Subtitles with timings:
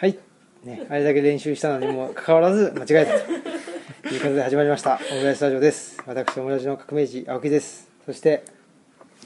[0.00, 0.16] はい、
[0.62, 4.14] ね、あれだけ練習したのにもかかわらず間違えたと。
[4.14, 5.00] いうことで始まりました。
[5.10, 6.00] オムライスタジオです。
[6.06, 7.90] 私オムライスの革命児青木です。
[8.06, 8.44] そして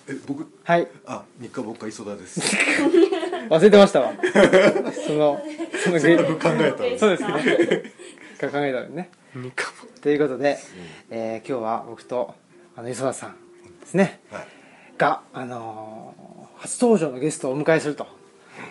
[0.08, 0.50] え僕？
[0.64, 0.88] はい。
[1.04, 2.40] あ日課僕は磯田です。
[3.50, 4.14] 忘れてましたわ。
[5.06, 5.42] その
[5.84, 7.92] その原考えたそうですね。
[8.40, 9.10] が考えたのね。
[10.00, 10.58] ということで、
[11.10, 12.34] えー今日は僕と
[12.76, 13.36] あの磯田さん
[13.82, 14.20] ですね。
[14.30, 14.46] はい。
[14.96, 18.06] が、あのー初登場のゲストをお迎えすると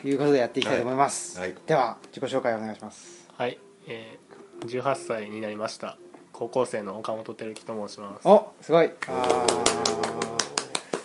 [0.08, 1.50] いうことでやっていきたいと思います、はい。
[1.50, 1.60] はい。
[1.66, 3.30] では自己紹介をお願いします。
[3.38, 5.98] はい、えー、18歳になりました。
[6.32, 8.28] 高校生の岡本照樹と申します。
[8.28, 8.92] おすごい。
[9.08, 10.32] あー。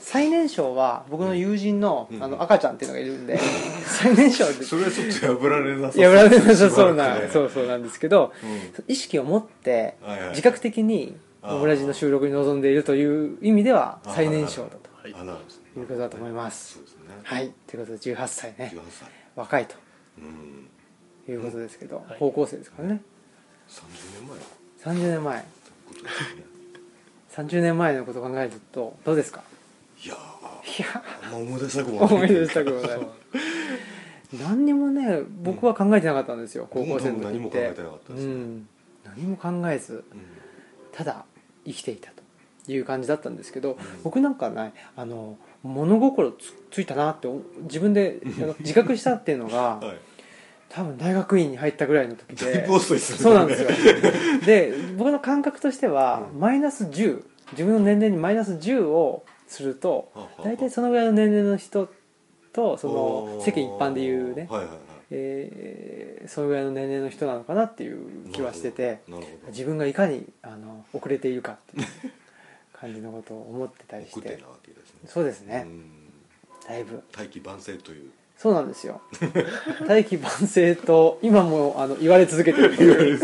[0.01, 2.23] 最年少は僕の友人の,、うん。
[2.23, 3.39] あの赤ちゃんっていうのがいるんで
[3.85, 4.65] 最年少で。
[4.65, 6.03] それはちょっと破られなさそう。
[6.03, 8.33] やられなさそうな、そうそうなんですけど、
[8.79, 9.99] う意識を持って
[10.31, 14.79] 自覚的にオムラジの収録に臨んでいるという意味では最年少だと。
[15.03, 15.15] はい。
[15.15, 16.75] あなんですねいうことだと思います。
[16.75, 17.01] そうですね。
[17.23, 17.53] はい。
[17.67, 18.73] ということで18歳ね。
[18.75, 19.09] 18歳。
[19.35, 19.75] 若いと。
[20.19, 20.69] うん。
[21.29, 22.17] いうことですけど、はい。
[22.19, 23.01] 高校生ですからね。
[23.69, 24.21] 30
[24.85, 24.95] 年前。
[24.95, 25.41] 30年前。
[25.41, 25.49] という
[25.89, 26.45] ことですね。
[27.59, 29.43] 30年前のことを考えるとどうですか？
[30.03, 32.15] いやいーやあんま思い出したくもない。
[32.15, 33.01] 思い出したくもない。
[34.41, 37.25] 何にもね僕は考えてなかったんですよ、高校生の時って。
[37.25, 38.69] 何も考えてなかったですうん、
[39.05, 40.21] 何も考えずうん。
[40.93, 41.25] ただ
[41.67, 42.11] 生きていた
[42.67, 43.77] という感じだったんですけど、ん。
[44.03, 45.37] 僕なんかねあの
[45.67, 47.29] 物心つついたなって
[47.63, 48.21] 自分で
[48.61, 49.97] 自覚したっていうのが はい。
[50.69, 52.65] 多分大学院に入ったぐらいの時で。
[53.13, 53.19] ね。
[53.19, 53.71] そうなんですよ。
[54.45, 60.11] で僕の感覚としては、マイナス10自分の年齢にマイナス10をすると
[60.43, 61.89] 大体そのぐらいの年齢の人
[62.53, 64.77] とその世間一般でいうね、はいはいはい。
[65.11, 68.99] えーそのぐらいの年齢の人なのかなっていう気はしてて
[69.49, 71.87] 自分がいかにあの遅れているかっていう
[72.79, 74.29] 感じのことを思ってたりして。
[74.29, 74.39] ね。
[75.07, 75.65] そうですね。
[75.67, 75.91] うん。
[76.69, 77.03] だいぶ。
[77.13, 78.11] 大器晩成という。
[78.37, 79.01] そうなんですよ。
[79.89, 83.21] 大器晩成と今もあの言われ続けてるいう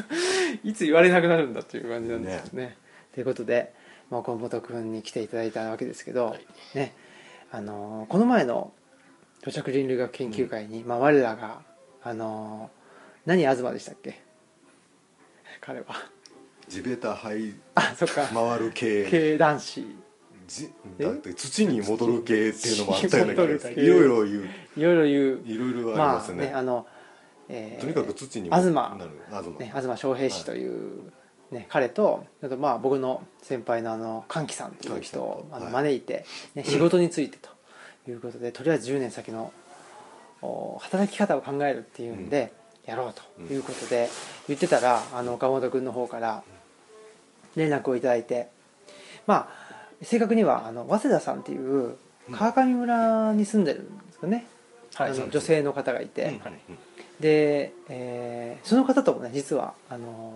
[0.64, 2.76] いつ言われなくなるんだっていう感じなんですよね。
[3.12, 3.74] ということで、
[4.10, 6.40] まあ、岡本君に来ていただいたわけですけど、はい。
[6.74, 6.94] ね
[7.50, 8.72] あのーこの前の
[9.42, 11.62] 土着人類学研究会に、まあ、我らが、
[12.02, 14.20] あのー何東でしたっけ？
[15.60, 15.86] 彼は
[16.74, 18.26] 地べた這いあそっか。
[18.26, 19.04] 回る系。
[19.08, 19.86] 系男子。
[20.46, 23.58] じだって土に戻る系っていうのもあったような気がする。
[23.58, 23.80] 土に戻る系。
[23.80, 24.48] いろいろ言う。
[24.76, 25.42] いろいろ言う。
[25.46, 26.86] いろいろありまあますね,、ねあの、
[27.48, 31.12] えーとにかく土に東なる東、ね、東翔平氏という、
[31.52, 36.24] ね彼とあとまあ僕の先輩のあの歓喜さんという人をあの招いて、
[36.56, 39.52] ね、 仕事についてということでとりあえず10年先の
[40.42, 42.52] お働き方を考えるっていうんで、
[42.86, 44.08] やろうということで
[44.48, 46.42] 言ってたらあの岡本君の方から
[47.56, 48.48] 連絡をいただいて。
[49.26, 49.64] まあ
[50.02, 51.96] 正確にはあの早稲田さんっていう
[52.30, 54.46] 川上村に住んでるんですかね、
[54.94, 56.78] はいあの女性の方がいて、うん
[57.20, 60.34] で、えーその方ともね実はあの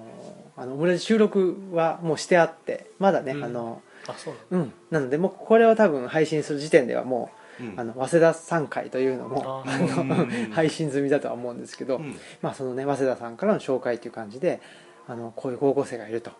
[0.56, 3.44] あの収録はもうしてあってまだね、うん。
[3.44, 4.72] あのあそううん。
[4.90, 7.30] なのでもうこれを多分配信する時点ではも
[7.60, 7.74] う、うん。
[7.78, 10.08] あの早稲田さん会というのもああうん。
[10.08, 12.16] の配信済みだとは思うんですけど、うん。
[12.42, 14.60] まあそのね早稲田さんからの紹介という感じで
[15.08, 16.30] あのこういう高校生がいると。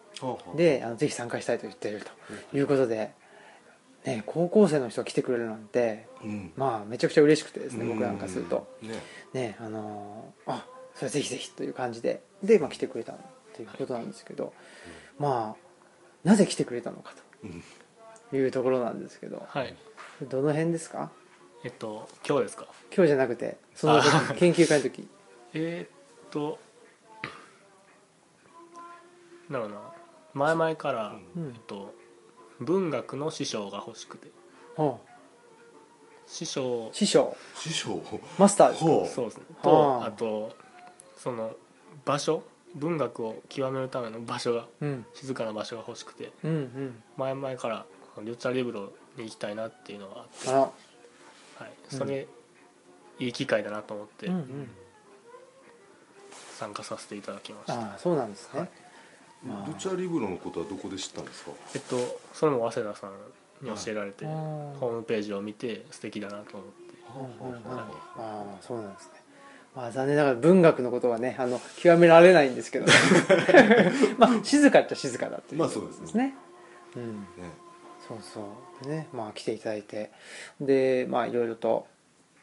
[0.56, 2.02] であのぜひ参加したいと言っている
[2.52, 2.56] と。
[2.56, 3.12] いうことで、
[4.04, 6.52] ね、高校生の人が来てくれるなんてうん。
[6.56, 8.68] まあめちゃくちゃ嬉しくてですね僕なんかすると。
[8.82, 8.94] うんね。
[9.32, 13.14] ねあのーあそれぜひぜひという感じでで、まあ、来てくれた
[13.54, 14.52] ということなんですけど、
[15.18, 17.12] まあなぜ来てくれたのか
[17.44, 17.62] うん。
[18.30, 19.74] というところなんですけどはい。
[20.28, 21.10] どの辺ですか？
[21.64, 22.66] えっと今日ですか？
[22.94, 24.34] 今日じゃなくてその時あ。
[24.34, 25.08] 研究会の時。
[25.54, 26.58] えー、っと
[29.50, 29.76] だろうな。
[30.34, 31.48] 前々から、うん。
[31.54, 31.94] えっと、
[32.60, 34.30] 文学の師匠が欲しくて。
[34.76, 35.00] ほ
[36.26, 36.90] 師匠。
[36.92, 37.36] う師匠。
[37.54, 38.02] 師匠。
[38.38, 38.70] マスター。
[38.72, 39.06] ですかほう。
[39.08, 39.44] そうですね。
[39.58, 40.56] はとああと
[41.16, 41.52] その
[42.04, 42.42] 場所。
[42.74, 45.06] 文学を極めるための場所がうん。
[45.14, 46.32] 静かな場所が欲しくて。
[46.44, 47.02] うんうん。
[47.16, 47.86] 前々から
[48.18, 50.58] リュッツァリブロに行きたいなっていうのがあって、あら。
[50.60, 50.70] は
[51.66, 52.28] い、それ、
[53.18, 54.70] いい機会だなと思ってうんうん。
[56.58, 58.68] 参加させていただきました、ああそうなんですね、
[59.44, 61.50] ルチャリブロのことはどこで知ったんですか？
[61.74, 61.96] えっと
[62.32, 63.12] それも早稲田さん
[63.66, 66.88] に教えられて、はいホームページを見て素敵だなと思って。
[67.68, 67.86] あ
[68.18, 69.12] あそうなんですね。
[69.74, 72.86] まあ残念ながら文学のことはねあの極められないんですけど
[74.18, 76.04] まあ静かっちゃ静かだっていうまあそうですね。
[76.06, 76.34] ですね。
[76.96, 77.20] うん。
[77.20, 77.26] ね。
[78.06, 78.40] そうそ
[78.82, 78.84] う。
[78.84, 80.10] でねまあ来ていただいて。
[80.60, 81.86] でまあいろいろと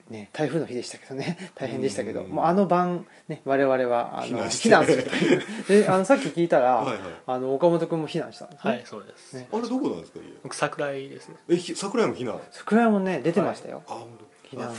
[0.09, 1.37] ね台風の日でしたけどね。
[1.55, 2.21] 大変でしたけど。
[2.21, 2.29] うん。
[2.29, 5.43] もうあの晩ね我々はあの避難するという
[5.83, 6.97] であのさっき聞いたらはいはい。
[7.27, 9.47] あの岡本君も避難したんですね、はいそうです、ね。
[9.51, 10.25] あれどこなんですか家？
[10.43, 11.35] 僕桜井ですね。
[11.49, 12.39] えひ桜井も避難？
[12.51, 14.09] 桜山もね出てましたよ、あ本
[14.51, 14.73] 避避難あ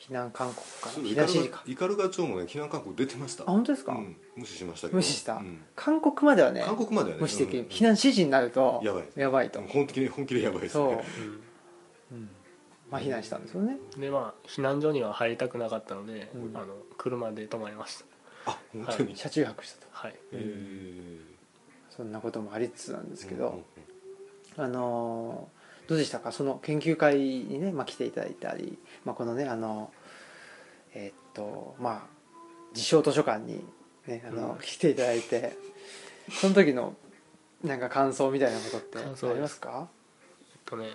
[0.00, 1.62] 避難勧告か避難指示か。
[1.66, 3.44] イカルガ町もね避難勧告出てました。
[3.44, 4.96] あ本当ですか、うん、無視しましたけど。
[4.96, 5.34] 無視した。
[5.34, 5.62] うん。
[5.76, 7.20] 勧告まではね韓国まではね。
[7.20, 9.04] 無視できる、うん避難指示になるとやばい。
[9.14, 11.40] やばいと、本気で本気でやばいですそう、ねうん
[12.92, 13.78] まあ避難したんですよね。
[13.96, 16.56] でまあ避難所には入りたくなかったので、うん。
[16.56, 16.66] あの
[16.96, 18.52] 車で泊まりました。
[18.52, 19.86] あ本当に、車中泊したと？
[19.90, 20.14] はい。
[20.32, 21.20] へー。
[21.96, 23.62] そんなこともありつつなんですけど、
[24.56, 26.32] あのーどうでしたか？
[26.32, 29.90] その研究会にね、まあ、来ていただいたり、まあ、このねあの
[30.94, 32.02] えーっとまあ
[32.72, 33.64] 自称図書館に、
[34.06, 35.56] ね、あの来ていただいて
[36.30, 36.94] その時の
[37.64, 39.60] なんか感想みたいなことって感想ですあります。
[39.60, 39.88] か
[40.54, 40.90] えっとね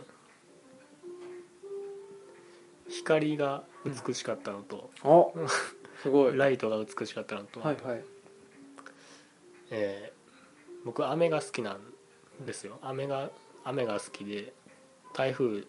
[2.89, 5.34] 光が美しかったのと、お。
[6.01, 6.38] すごい。
[6.38, 8.04] ライトが美しかったのと、はいはい。
[9.72, 10.18] えー
[10.86, 11.81] 僕雨が好きなん
[12.45, 12.80] ですよ。
[12.81, 13.30] 雨が
[13.66, 14.54] 雨が好きで
[15.13, 15.63] 台風っ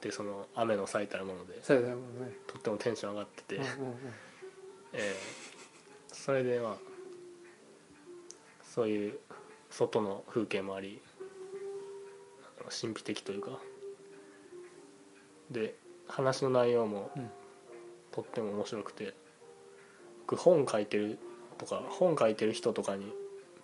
[0.00, 2.02] てその雨の最たるものでそうだよね。
[2.46, 3.96] とってもテンション上がってて、うんうん
[4.92, 6.76] えーそれでまあ
[8.62, 9.18] そういう
[9.70, 11.00] 外の風景もあり
[12.80, 13.58] 神秘的というか。
[15.50, 15.74] で
[16.08, 17.30] 話の内容もうん。
[18.10, 19.14] とっても面白くて
[20.26, 21.18] 僕本書いてる
[21.56, 23.12] とか本書いてる人とかに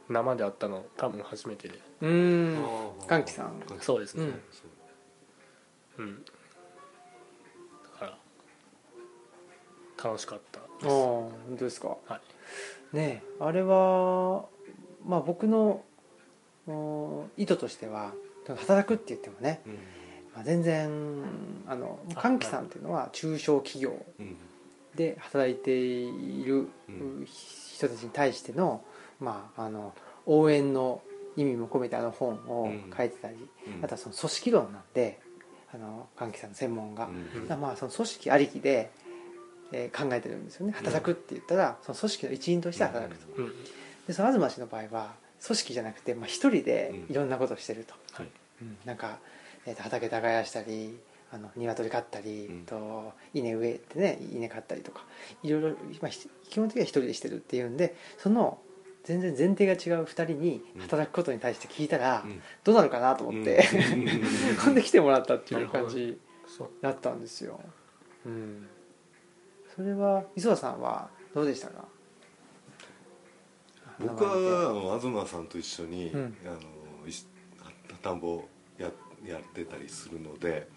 [0.08, 1.80] 生で会ったの多分初めてで。
[2.02, 2.58] うん。
[3.06, 3.62] 歓喜さん。
[3.80, 4.26] そうですね。
[5.98, 6.24] うん。
[6.24, 6.30] だ
[7.98, 8.16] か
[10.00, 11.88] ら楽しかったああです本当ですか。
[11.88, 12.20] は
[12.92, 12.96] い。
[12.96, 14.44] ねえあれは
[15.06, 15.82] まあ僕の
[16.68, 18.12] お意図としては
[18.46, 19.78] 働くって言ってもね、うん
[20.34, 20.90] まあ、全然
[21.66, 24.36] あのあ歓喜さんっていうのは中小企業うん。
[24.96, 27.26] で働いているうん。
[27.26, 28.84] 人たちに対しての,、
[29.20, 29.92] まあ、あの
[30.26, 31.02] 応援の
[31.36, 33.36] 意味も込めてあの本を書いてたり、
[33.66, 33.84] うん。
[33.84, 35.20] あとはその組織論なんで
[35.72, 37.08] あの歓喜さんの専門が、
[37.60, 38.90] まあその組織ありきで、
[39.72, 40.72] えー考えてるんですよね。
[40.72, 43.52] 働くって言ったら、その組織の一員として働くと、うん。
[44.06, 45.14] でその東氏の場合は
[45.44, 48.28] 組織じゃなくて、まあ、一人でいろんなことをしてると、はい。
[48.62, 48.76] うん。
[48.84, 49.18] なんか、
[49.66, 50.98] えーと畑耕したり
[51.32, 52.64] あの鶏飼ったり、うん。
[52.64, 55.04] と稲植えてね稲飼ったりとか
[55.42, 55.68] いろいろ、
[56.00, 58.58] まあ、ひ基本的には一人でしてるっていうんでその
[59.02, 62.40] 全然前提が違う2人に働くことに対して聞いたら、うん。
[62.62, 63.62] どうなるかなと思って、
[64.64, 66.70] ほんで来てもらったっていう感じそう。
[66.80, 67.60] だったんですよ、
[68.24, 68.66] うん、
[69.76, 71.84] それは磯田さんはどうでしたか？
[73.98, 74.30] 僕は
[74.70, 76.36] あの東さんと一緒に、うん。
[76.46, 76.48] あ
[77.02, 77.26] のいし
[78.02, 78.42] 田んぼ
[78.78, 78.90] や
[79.26, 80.68] やってたりするので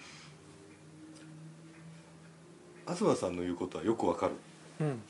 [2.95, 4.33] 東さんの言うことはよくわかる
[4.79, 5.01] うん。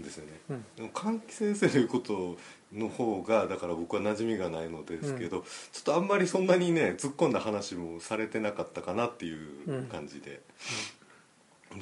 [0.00, 0.64] んですよね、うん。
[0.76, 2.36] でも換気先生の言うこと
[2.72, 5.40] の方がだから僕は馴染みがないのですけど、
[5.72, 10.42] ちょっとあんまりそんなにね突っ込んだ話もされてなかったかなっていう感じで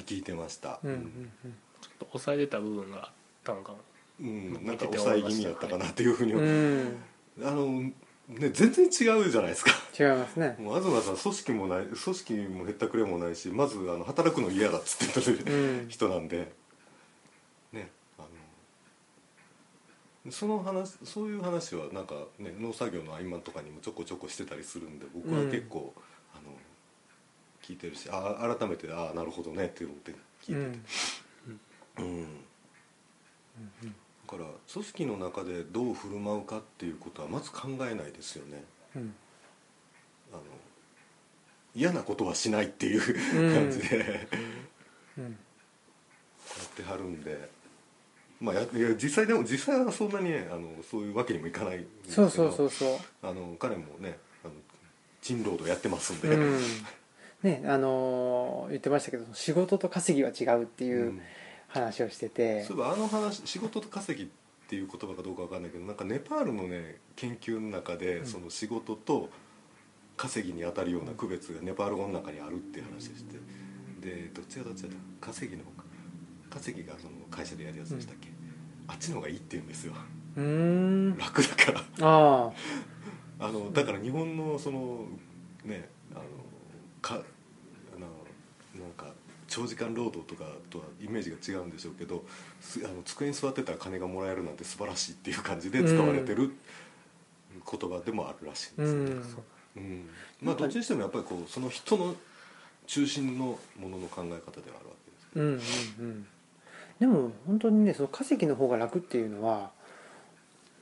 [0.05, 1.31] 聞いてました、うんうん
[1.81, 3.11] ちょっと抑えてた部分があっ
[3.43, 3.77] たのかも。
[4.21, 4.53] うん。
[4.65, 6.37] なんか抑え気味やったかなっていうふうに、う。
[6.37, 6.41] ん
[7.37, 7.47] うん。
[7.47, 7.91] あの
[8.27, 8.87] ね全然違
[9.21, 9.71] うじゃないですか。
[9.99, 10.55] 違いますね。
[10.59, 15.89] もう東さん組織もない組織もへったくれもないしまずあの働くの嫌だっつって言ってるうん。
[15.89, 16.51] 人なんで。
[17.71, 18.23] ねあ
[20.25, 25.93] のその話そういう話はなんかね農作業の合間とかにもちょこちょこしてたりするんで僕は結構、
[26.33, 26.51] あの
[27.61, 30.11] 聞いてるしあ改めてああなるほどねって思って
[30.43, 30.77] 聞いて
[31.97, 32.01] て。
[32.01, 32.23] うん。
[32.25, 32.29] だ
[34.25, 38.63] から組織の中でどう振る舞うかっていうことはまず考えないですよね。
[38.95, 39.13] うん。
[40.33, 40.41] あの
[41.75, 43.01] 嫌なことはしないっていう
[43.39, 43.53] うん。
[43.53, 44.27] 感じで、
[45.17, 45.23] うん。
[45.23, 47.49] やってはるんで。
[48.39, 48.65] まあや
[49.01, 52.29] 実際でも実際はそんなにねあのそういうわけにもいかないんですけど。
[52.29, 52.97] そうそうそうそう。
[53.23, 54.53] あの彼もねあの
[55.21, 56.59] 賃労働やってますんで、うん。
[57.43, 61.21] ねあのー言ってましたけど仕事と稼ぎは違うってういうん
[61.79, 62.63] 話をしてて。
[62.63, 64.29] そういえばあの話仕事と稼ぎっ
[64.67, 68.25] ていう言葉かどうかわかんないけどなんかネパールのね研究の中で、うん。
[68.25, 69.29] その仕事と
[70.17, 73.35] 稼ぎに当たるような区別がネパール語の中にあるっていう話でして。
[74.01, 75.27] でどっちがどっちだった？
[75.27, 75.83] 稼ぎの方か。
[76.49, 78.29] 稼ぎがその会社でやるやつでしたっけ、
[78.87, 79.93] あっちの方がいいって言うんですよ。
[80.37, 81.17] うーん。
[81.17, 81.81] 楽だから。
[82.01, 82.51] あ。
[83.39, 85.07] あのだから日本のその
[85.65, 86.21] ねあの
[87.01, 87.21] か
[89.55, 92.25] 長時間労働とかとはイメージが違うんでしょうけど
[92.59, 96.51] すあの机に座ってたら金がもらえるなんて素晴らしいっていう感じで使われてる
[97.53, 99.23] 言葉でもあるらしいんですよね、ん。
[99.77, 99.79] う。
[99.79, 100.09] ん。
[100.41, 102.15] まあどっちにしてもやっぱりこうその人の
[102.85, 106.27] 中心のものの考え方ではあるわけですけうんうんうん。
[106.99, 109.71] でも本当にねその稼ぎの方が楽っていうのは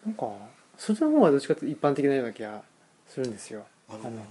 [0.03, 0.31] なんか
[0.79, 2.63] そっちの方がどっちかというと一般的なような気が
[3.07, 3.65] するんですよ。
[3.87, 4.25] どあの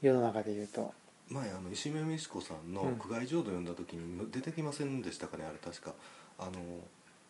[0.00, 0.94] 世の中で言うと
[1.32, 5.44] 前あの石目美智子さんのうん「苦外浄土」読んだ時に出てきませんでしたかね？
[5.44, 5.94] あれ確か。
[6.38, 6.52] あの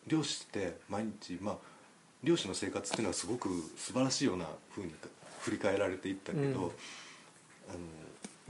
[0.07, 1.57] 漁師って毎日まあ
[2.23, 4.93] 漁師の生活っていうのはすごく素晴らしいようなふうに
[5.41, 6.53] 振り返られていったけど、うん。
[6.53, 6.69] あの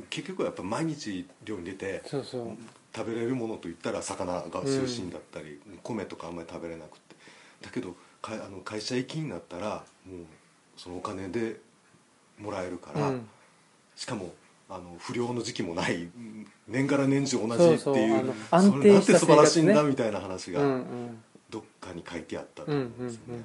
[0.10, 2.58] 結局はやっぱ毎日漁に出てそうそう。
[2.96, 7.16] 食べれるものといったら魚が中心だったり、米とかあんまり食べれなくて。
[7.62, 10.26] だけどかあの会社行きになったらもう
[10.78, 11.60] そのお金で
[12.40, 13.30] もらえるから、うん。
[13.96, 14.34] しかも
[14.76, 21.24] あの不良の時期もないうん年がら年中同じっていうそうそうあのそ安定れなんしてた素晴らしいん生活ねだみたいな話がうんうん。
[21.50, 23.44] どっかに書いてあったと思うんですよね。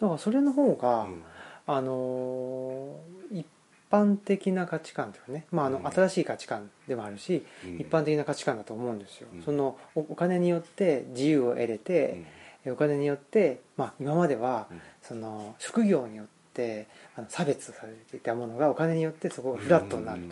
[0.00, 1.22] だからそれの方が、うん。
[1.66, 3.46] あのー一
[3.88, 5.86] 般的な価値観というかね、まあ、あのうん。
[5.92, 7.76] 新しい価値観でもあるし、うん。
[7.76, 9.42] 一般的な価値観だと思うんですよ、うん。
[9.42, 12.24] そのおお金によって自由を得れて、
[12.64, 14.80] えお金によって、まあ、今まではうん。
[15.02, 16.86] その職業によって
[17.16, 20.22] あの差別されていたものがお金によってそこがフラットになる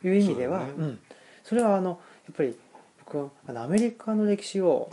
[0.00, 0.66] という意味では、
[1.44, 2.56] それはあのやっぱり
[3.04, 4.90] 僕はあのアメリカの歴史を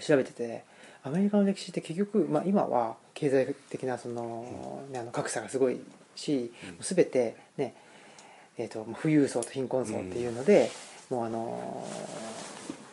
[0.00, 0.64] 調べてて
[1.02, 5.80] アメリカの歴史って結局、まあ、今は経済的なその、ね、あの格差がすごい
[6.16, 7.74] し、うん全てね
[8.56, 10.70] えー、と富裕層と貧困層っていうので、
[11.10, 12.84] もうあのー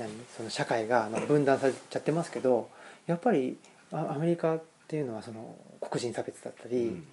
[0.00, 2.70] 何その社会が分断されちゃってますけど
[3.06, 3.58] やっぱり
[3.92, 7.06] あアメリカっていうのはその黒人差別だったり、うん。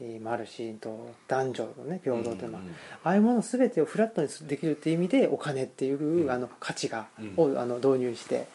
[0.00, 2.64] えーもあるしと男女のね平等っていうのは、
[3.04, 6.30] ああいうもの全てをフラットにできるっていう意味でお金っていう、うん。
[6.30, 7.34] あの価値が、うん。
[7.36, 8.46] をあの導入して。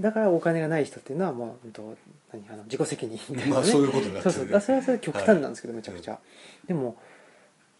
[0.00, 1.68] だからお金がない人っていうのはもう
[2.32, 4.54] 何あの自己責任みたいなね、まあそういうことになっちそうそう。
[4.54, 6.18] ゃうそれはそれで極端なんですけど、めちゃくちゃ、
[6.66, 6.96] でも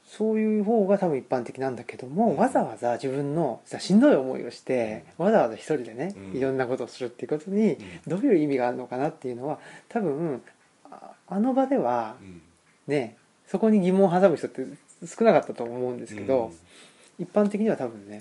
[0.07, 2.37] そういう方が多分一般的なんだけども、うん。
[2.37, 6.37] わざわざ自分のさしんどい思いをして、わざわざ一人でね、うん。
[6.37, 9.59] いろんなことをするっていうことに、どういう意味があるのかなっていうのは
[9.89, 10.43] 多分
[10.91, 12.43] ああの場ではうん。
[12.87, 14.65] ねそこに疑問を挟む人って
[15.07, 16.53] 少なかったと思うんですけど、
[17.19, 18.19] 一般的には多分ね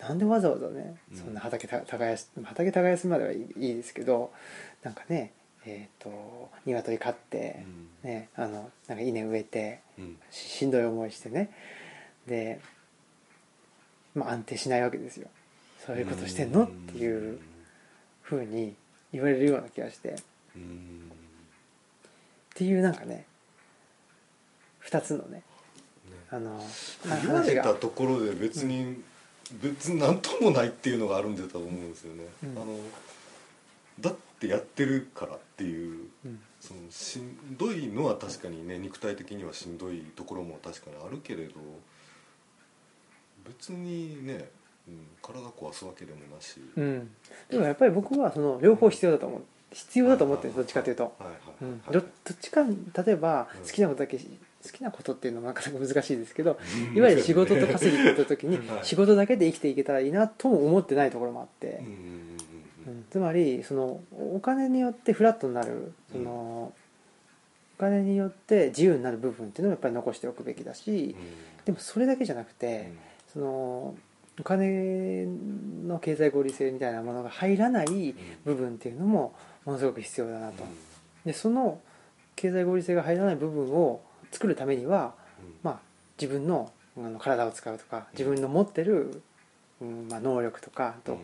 [0.00, 1.18] なんでわざわざねうん。
[1.18, 4.32] そんな畑た耕し畑耕すまではいいいいですけど
[4.82, 5.32] なんかね
[5.66, 7.64] えっ、と鶏飼って、
[8.02, 10.04] ねあのなんか稲植えてうん。
[10.04, 11.50] うんししんどい思いしてね。
[12.26, 12.60] で、
[14.14, 15.28] まあ、安定しないわけですよ。
[15.84, 16.64] そういうことしてんの？
[16.64, 17.38] っていう
[18.22, 18.74] ふうに
[19.12, 20.10] 言われるような気がして。
[20.10, 20.14] っ
[20.56, 21.12] うん。
[22.54, 23.26] ていうなんかね
[24.84, 25.42] 2つのねね。
[26.30, 26.62] あの
[27.22, 29.02] 言われたところで別に、
[29.62, 32.50] 別に何ともないっていうのがあるんだと思うんですよね、うん。
[32.50, 32.78] あの
[34.00, 34.12] だ
[34.44, 36.40] ってやってるからっていううん。
[36.60, 41.54] そのしんどいのは確かにね肉体的にはしんどいところも確かにあるけれど
[43.46, 44.48] 別にね、
[44.88, 47.10] うん、体壊すわけでもなし、うん、
[47.50, 49.42] でもやっぱり僕はその両方必要だと思う。
[49.72, 51.16] 必要だと思ってるどっちかというと、
[51.90, 52.04] どどっ
[52.40, 53.66] ちか例えばうん。
[53.66, 54.24] 好きなことだけ好
[54.72, 56.58] きなことっていうのはなかなか難しいですけど
[56.90, 56.96] うん。
[56.96, 58.84] いわゆる仕事と稼ぎって言った時にはい。
[58.84, 61.80] 仕事だけで生きていけたらいいなとも思ってないところもあって。
[61.80, 62.23] うん
[63.14, 64.00] つまりその
[64.34, 66.72] お金によってフラットになるその、
[67.78, 71.14] お金によって自由になる部分っていうのをやっぱり残しておくべきだし
[71.64, 72.92] でもそれだけじゃなくて、
[73.32, 75.26] そのお金
[75.86, 79.32] の経済合理性みたいなものが入らない部分っていうのも
[79.64, 80.64] ものすごく必要だなと。
[81.24, 81.78] でその
[82.34, 84.00] 経済合理性が入らない部分を
[84.32, 85.14] 作るためには、
[85.62, 85.78] まあ、
[86.20, 89.22] 自分のあの体を使うとか自分の持ってる、
[89.80, 91.18] うんまあ、能力とかあと、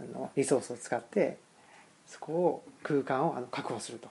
[0.00, 1.38] あのリソースを使って
[2.06, 4.08] そこを空間をあの確保すると。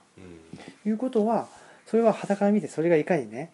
[0.86, 1.46] いうことは
[1.86, 3.50] それは傍から見てそれがいかにね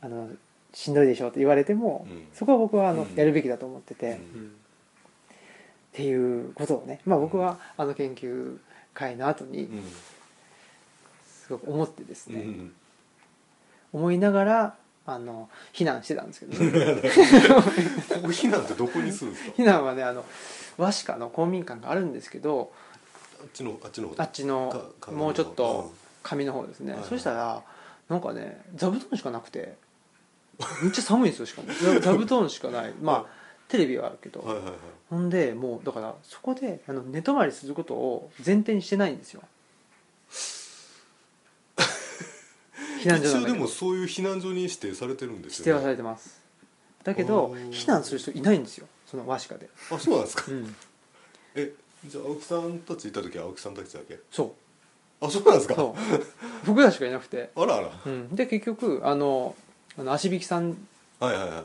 [0.00, 0.28] あの
[0.72, 2.26] しんどいでしょうと言われても、うん。
[2.32, 3.14] そこは僕はあの、うん。
[3.16, 4.12] やるべきだと思ってて、うん。
[4.14, 4.52] っうん
[5.92, 8.58] ていうことをね、まあ、僕はあの研究
[8.94, 9.68] 会の後に
[11.26, 12.44] すごく思ってですね、
[13.92, 14.74] 思いながら
[15.06, 16.70] あの避難してたんですけど、ね、
[18.08, 20.24] ここ避難ってどこにするんですか避難はねあの
[20.76, 22.72] 和紙の公民館があるんですけど
[23.40, 24.22] あっちのあっちの方。
[24.22, 25.92] あっちのもうちょっと
[26.22, 27.02] 上の方ですね、はい。
[27.04, 27.62] そしたら
[28.08, 29.74] なんかね座布団しかなくて
[30.82, 31.68] めっちゃ寒いんですよしかも。
[31.72, 32.92] 座座布団しかない。
[33.00, 34.72] まあテレビはあるけど、はいはいはい。
[35.08, 39.42] ほんでもうだからそこであの寝泊まりすることを前提にしてないんですよ
[43.00, 46.40] 避難所一応でもそういう避難所に指定されてるんです指定よねはされてます。
[47.04, 50.44] だけど避難する人いないんですよその和紙で、あそうなんですか？
[50.48, 50.76] うん、
[51.54, 51.72] え
[52.06, 54.18] じゃあ青木さんたちいた時は青木さんたちだけ？
[54.30, 55.24] そう。
[55.24, 55.74] あそうなんですか？
[55.74, 56.66] そう。
[56.66, 57.90] 僕らしかいなくて、あらあら。
[58.06, 59.54] うん、で結局あの
[59.98, 60.76] あの足引さん
[61.18, 61.64] はいはいは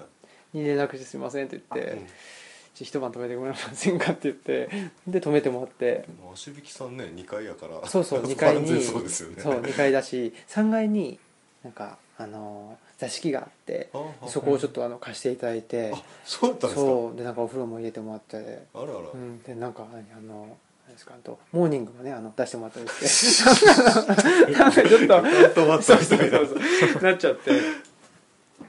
[0.53, 0.57] い。
[0.57, 2.05] に連絡して「すいません」って言ってうん
[2.75, 4.69] 「ちょ一晩泊めてもらえませんか?」って言って
[5.05, 6.05] で泊めてもらって。
[6.23, 7.85] まあ足引さんね2階やから。
[7.87, 8.65] そうそう 2階に。
[8.65, 9.43] 完全そうですよね。
[9.43, 11.19] そう2階だし3階に
[11.65, 13.89] なんかあの座敷があって
[14.27, 16.81] そこをちょっとあの貸していただいてあそうだったんですか？
[16.81, 18.37] そうでなんかお風呂も入れてもらって、
[18.73, 20.55] あらあら、うん、でなんか何あの
[20.85, 24.53] 何ですかあとモーニングもねあの出してもらったりして。
[24.53, 25.07] なんかちょっ
[25.53, 27.51] と そうそうそう なっちゃって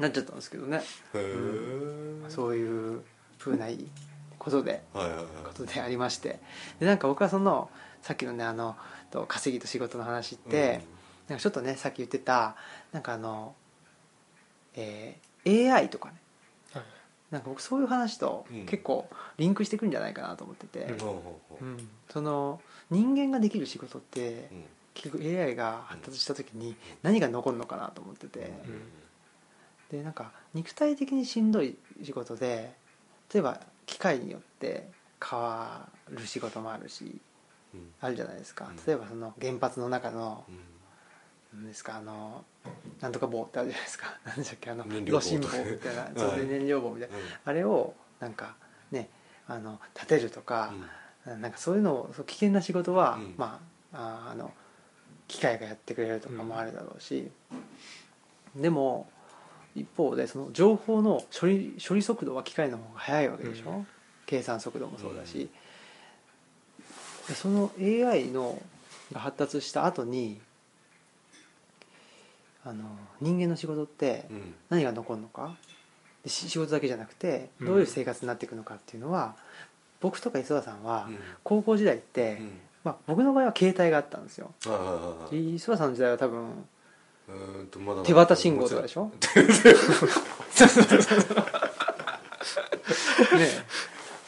[0.00, 0.78] なっちゃったんですけどね。
[0.78, 0.82] へ
[1.14, 3.02] えそういう
[3.38, 3.66] ふうな
[4.38, 5.26] ことではいはいはい。
[5.44, 6.40] ことでありまして。
[6.80, 7.68] でなんか僕はその
[8.00, 8.76] さっきのねあの
[9.10, 10.80] と稼ぎと仕事の話って、
[11.28, 12.56] なんかちょっとねさっき言ってた
[12.92, 13.54] なんかあの、
[14.74, 16.16] えー AI とかね。
[16.72, 16.82] はい。
[17.30, 18.66] なんか僕そういう話とうん。
[18.66, 20.98] 結構リンクしてくるんじゃないかなと思ってて、うん。
[20.98, 21.88] ほうん。
[22.08, 24.64] その人間ができる仕事ってうん。
[24.94, 28.40] 結局 AI が発達した時に何が残るのかなと思ってて、
[29.90, 29.98] うん。
[29.98, 32.72] でなんか肉体的にしんどい仕事で
[33.32, 34.88] 例えば機械によって
[35.24, 37.20] 変わる仕事もあるし
[37.74, 37.92] うん。
[38.00, 38.66] あるじゃないですか。
[38.68, 38.76] うん。
[38.84, 40.56] 例えばその原発の中のうん
[41.54, 42.44] 何ですかあの
[43.00, 44.18] なんとか棒ってあるじゃないですか。
[44.24, 46.02] 何でしたっけあの炉心棒みたいな。
[46.02, 47.16] はいそうで燃料棒みたいな。
[47.44, 48.56] あれをなんか
[48.90, 49.08] ね
[49.46, 50.72] あの立てるとか、
[51.24, 53.34] なんかそういうのを危険な仕事は、うん。
[53.36, 53.60] ま
[53.92, 54.52] あああの
[55.28, 57.30] 機械がやってくれるとかもあるだろうし、
[58.54, 59.08] でも
[59.74, 63.86] 一方でその情報の処理処理速度は機械の方が速いわけでしょ、うん。
[64.26, 65.48] 計算速度もそうだし、
[67.28, 68.60] でその AI の
[69.12, 70.40] が発達した後に
[72.68, 72.84] あの
[73.20, 74.54] 人間の仕事ってうん。
[74.70, 75.54] 何が残るのか？
[76.24, 77.66] でし仕事だけじゃなくてうん。
[77.66, 79.36] どういう生活になっていくのかっていうのは、
[80.00, 81.18] 僕とか磯田さんはうん。
[81.44, 82.50] 高校時代って、うん。
[82.84, 84.52] まあ、僕の場合は携帯があったんですよ。
[85.32, 86.50] 磯田さんの時代は多分
[88.04, 89.10] 手渡信号とかでしょ？
[93.36, 93.48] ね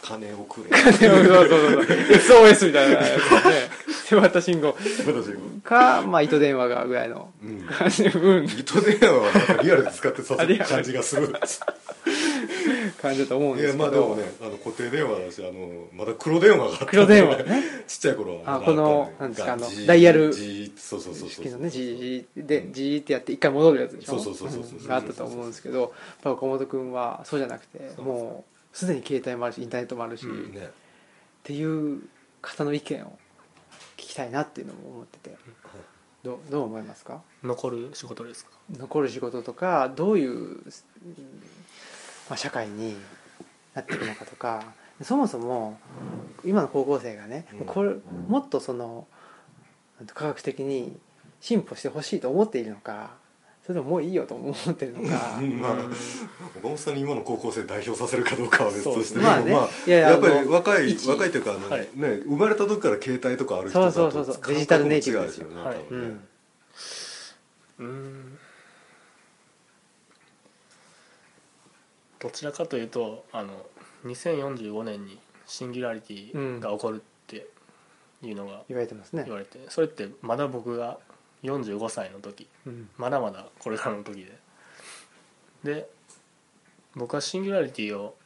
[0.02, 0.71] 金をくれ。
[0.76, 1.87] えそうそうそう。
[2.21, 3.71] そう SOS みたいなやつね
[4.09, 4.75] 手渡信号
[5.65, 7.61] か、まあ、糸電話がぐらいのうん。
[7.67, 8.45] 感じうん。
[8.45, 11.29] 糸電話はなんかリアルで使ってさせる感じがする。
[13.00, 13.85] 感じだと思うんいやですけど。
[13.85, 17.37] まあでもねあの固定電話だしあのまだ黒電話があった黒電話？
[17.44, 18.57] ねちっちゃい頃は。
[18.57, 20.33] あこのなんですかあのダイヤル。
[20.33, 24.18] そうそうそうそうね G で G ってやって一回戻るやつでしょ？
[24.18, 25.90] そうそうそうそうがあったと思うんですけどやっ
[26.23, 28.44] ぱ岡本君はそうじゃなくても
[28.75, 30.71] うすでに携帯もあるしインターネットもあるし、うんっね
[31.44, 32.01] ていう
[32.42, 33.11] 方の意見を聞
[34.07, 35.37] きたいなっていうのも思ってて。
[36.25, 37.23] どうどう思いますか？
[37.45, 38.51] 残る仕事ですか？
[38.77, 40.63] 残る仕事とかどういう、うん
[42.29, 42.97] まあ、社会に
[43.73, 44.65] なっていくのかとか
[45.01, 45.79] そもそも
[46.45, 47.67] 今の高校生がね、うん。
[47.67, 47.95] これ
[48.27, 49.07] もっとその
[50.13, 50.99] 科学的に
[51.41, 53.13] 進歩してほしいと思っているのか
[53.68, 55.37] それとももういいよと思ってるのか。
[55.38, 55.72] う んまあ
[56.57, 59.18] 岡本さんに今の高校生代表させるかどうかは別として。
[59.18, 59.44] まあね。
[59.44, 61.87] でもいやいややっぱり若い一若いというかあの、はい。
[61.94, 64.54] ね生まれた時から携帯とかある人だとそうそうそうそう。
[64.54, 65.76] デジタルネイティブ感覚も違うですよね、はい。
[65.76, 66.20] 多分ね。
[67.81, 68.38] うん。
[72.20, 73.66] どちらかというとあの
[74.07, 77.46] 2045年にシンギュラリティが起こるって
[78.22, 79.24] いうのが言われてますね。
[79.24, 80.98] 言われてそれってまだ僕が
[81.42, 82.48] 45歳の時。
[82.66, 82.88] うん。
[82.96, 84.38] まだまだこれからの時で。
[85.64, 85.90] で
[86.94, 88.16] 僕はシンギュラリティを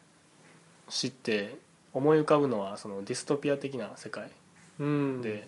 [0.89, 1.57] 知って
[1.93, 4.31] 思い浮かぶのはそのディストピア的な世界。
[4.79, 5.23] うん。
[5.23, 5.47] で、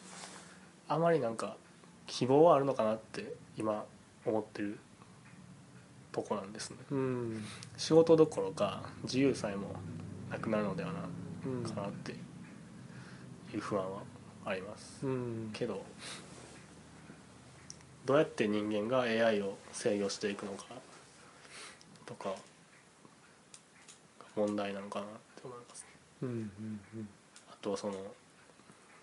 [0.88, 1.56] あまりなんか
[2.06, 3.84] 希望はあるのかなって今
[4.26, 4.78] 思ってる
[6.12, 6.76] とこなんですね。
[6.90, 7.44] うん。
[7.76, 9.68] 仕事どころか自由さえも
[10.30, 11.00] なくなるのではな
[11.46, 11.62] うん。
[11.62, 12.16] かなってい
[13.56, 14.02] う不安は
[14.44, 15.06] あります。
[15.06, 15.50] うん。
[15.52, 15.82] けど
[18.04, 20.66] どうやって人間が AI を制御していくのか
[22.06, 22.34] とかが
[24.36, 25.86] 問題なのかなって思います
[26.22, 27.08] うんうんうん。
[27.50, 27.94] あとその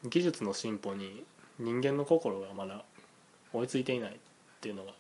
[0.06, 1.24] 技術の進歩に
[1.60, 2.84] 人間の心がまだ
[3.54, 4.16] 追いついていないっ
[4.60, 4.92] ていうのが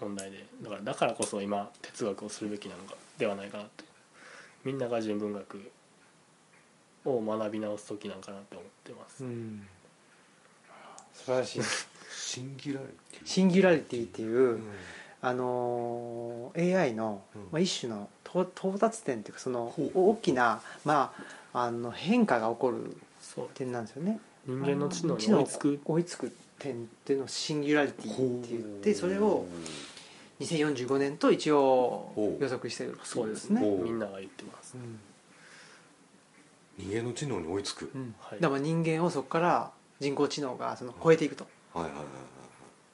[0.00, 3.84] 問題でだからだからこそ今哲学をするべきなのかではないかなって。
[4.64, 5.70] みんなが人文学
[7.04, 9.66] を学び直す時なんかなって思ってます、うん。
[11.12, 11.60] 素晴らしい
[12.34, 14.62] シンギュラリティシンギュラリティっていう、うん。
[15.22, 17.42] あのー AI の、うん。
[17.52, 21.12] まあ、一種の到到達点っていうかその大きな、ま
[21.52, 23.48] あ、あの変化が起こるそう。
[23.54, 24.18] 点なんですよね。
[24.46, 25.80] 人間の知能に追いつく。
[25.84, 29.46] 追いつく点っていうのをシンギュラリティって言ってそれを
[30.40, 34.98] 2045年と一応予測してるそうですね、みんなが言ってます、うん。
[36.84, 38.14] 人間の知能に追いつく、うん。
[38.20, 38.40] はい。
[38.40, 39.70] だから人間をそこから
[40.00, 42.10] 人工知能がその超えていくとはいはいはいは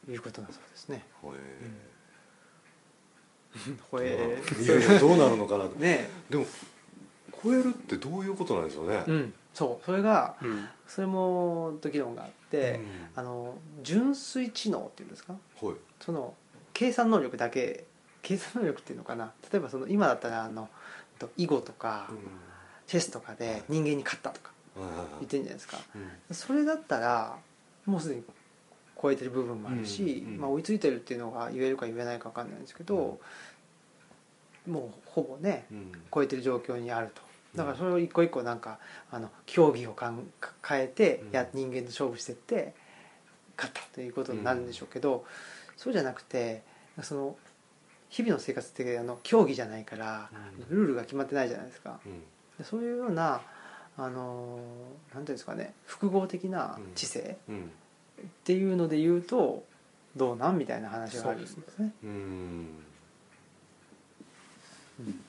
[0.08, 0.16] いい。
[0.16, 1.04] うことだそうですね。
[1.22, 1.34] はい
[3.90, 4.38] 超え。
[4.62, 5.70] いやいやどうなるのかなと。
[5.80, 6.46] ねでも
[7.42, 9.34] 超えるってどういうことなんでしょうね、うん。
[9.52, 9.84] そう。
[9.84, 10.68] それがうん。
[10.86, 13.08] それも議論があって、うん。
[13.16, 15.34] あの純粋知能っていうんですか？
[15.60, 15.74] はい。
[16.00, 16.34] その
[16.72, 17.84] 計算能力だけ
[18.22, 19.32] 計算能力っていうのかな？
[19.52, 20.68] 例えばその今だったらあの
[21.18, 22.18] と囲碁とかうん。
[22.86, 24.86] チェスとかで人間に勝ったとか言っ
[25.20, 25.78] てるんじゃないですか。
[26.28, 26.34] うん。
[26.34, 27.38] それだったら
[27.86, 28.24] もうすでに
[29.00, 33.18] 超えてる部分もあるし、まあ、追いついてるっていうのが言えるか言えないか分かんないんですけど、
[34.68, 35.92] もうほぼねうん。
[36.12, 37.22] 超えてる状況にあると。
[37.54, 38.78] だからそれを一個一個なんか
[39.10, 40.26] あの競技をかん
[40.66, 41.70] 変えてやうん。
[41.70, 42.74] 人間と勝負してって
[43.56, 45.24] 勝ったということになるんでしょうけど、
[45.76, 46.62] そうじゃなくて
[47.02, 47.36] その
[48.08, 50.30] 日々の生活ってあの競技じゃないから
[50.70, 50.76] うん。
[50.76, 52.00] ルールが決まってないじゃないですか。
[52.58, 53.40] うそういうような
[53.96, 54.58] あの
[55.14, 57.70] なんていうんですかね複合的な知性うん
[58.24, 59.64] っていうので言うと
[60.16, 61.92] どうなんみたいな話があるんですね。
[62.02, 62.66] うん。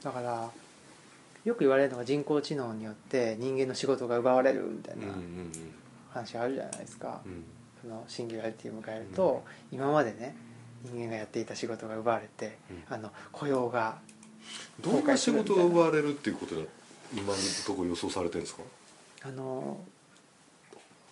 [0.04, 0.50] だから
[1.44, 5.14] よく言われるのが人工知能によって人間の仕事が奪われるみたいうんうんな
[6.14, 7.44] 話があるじゃないですか、うん。
[7.82, 10.36] そのシンギュラリティを迎えると、今までね
[10.84, 12.84] 人間がやっていた仕事が奪われて、うん。
[12.96, 13.98] あの雇用が
[14.82, 16.62] どんな仕事が奪われるっていうことが
[17.14, 17.34] 今の
[17.66, 18.64] ところ予想されてるんですか？
[19.24, 19.80] あの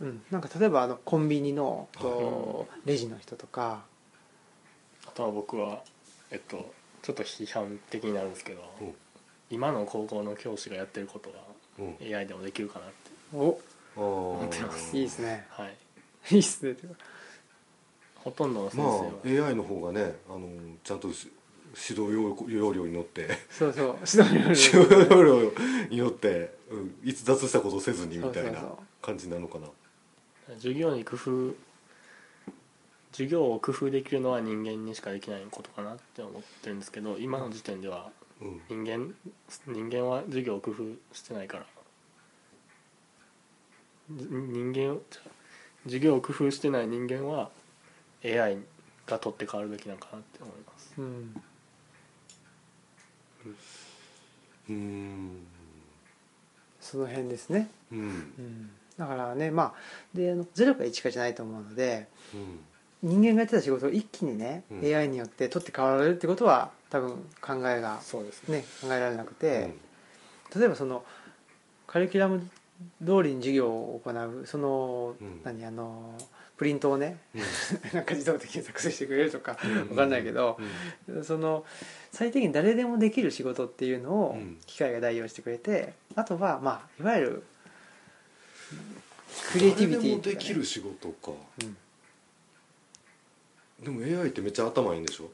[0.02, 0.22] うん。
[0.32, 3.84] なんか例えばあのコンビニのとレジの人とか、
[5.08, 5.82] あとは僕は
[6.32, 8.94] えっとちょっと批判的になるんですけど、うん。
[9.50, 11.38] 今の高校の教師がやってることが
[11.80, 12.16] うん。
[12.16, 13.60] AI でもできるかなってお。
[13.98, 14.96] あーってます。
[14.96, 15.46] いいですね。
[15.50, 15.76] はい。
[16.32, 16.76] いいっすね。
[18.16, 18.84] ほとんどの先ま
[19.24, 20.48] 生は、あ AI の方がねあの
[20.84, 21.32] ちゃんとし
[21.90, 23.28] 指導要要領に乗って。
[23.50, 23.96] そうそう。
[24.06, 25.52] 指導指導要領
[25.90, 28.78] に乗って、うん、逸脱したことせずにみたいなそうそうそう。
[29.02, 29.68] 感じなのかな
[30.56, 31.56] 授業に工夫
[33.12, 38.62] 授業を工夫できるのは人間にしかできないことかなって思ってるんですけど今の時点ではうん。
[38.70, 39.14] 人間
[39.68, 40.84] 人間は授業を工夫
[41.14, 41.66] してないから。
[44.12, 45.02] じ人間を
[45.84, 47.52] 授業を工夫してない人間は
[48.24, 48.58] AI
[49.06, 50.94] が取って代わるべきなのかなって思います。
[50.98, 51.44] うん。
[54.70, 55.48] うん。
[56.80, 58.00] その辺ですね、うん。
[58.00, 59.74] うん、だからねまあ
[60.14, 62.60] であの0か1かじゃないと思うのでうん。
[63.02, 64.80] 人間がやってた仕事を一気にね、うん。
[64.86, 68.58] AI によって取って代わられるってことは多分考えがそうですね。
[68.58, 69.74] ね考えられなくて、
[70.54, 71.06] 例えばその
[71.88, 72.42] カリキュラム
[73.06, 75.42] 通りに授業を行うその、うん。
[75.46, 76.14] 何あの
[76.58, 77.42] プリントをねうん。
[77.96, 79.90] なんか自動的に作成してくれるとかうん。
[79.92, 80.58] わかんないけど
[81.08, 81.24] う、ん。
[81.24, 81.64] その
[82.12, 84.58] 最低限誰でもできる仕事っていうのをうん。
[84.66, 87.44] 機械が代用してくれてあとはまあいわゆる
[89.52, 91.32] クリエイティビティ誰でもできる仕事か。
[91.62, 91.78] うん。
[93.84, 95.30] でも AI ってめっちゃ頭いいんでしょ？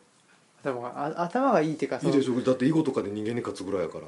[0.63, 2.39] 頭があ頭がいいっていうかいいでしょ？
[2.41, 4.07] だって囲碁とかで人間に勝つぐらいやから。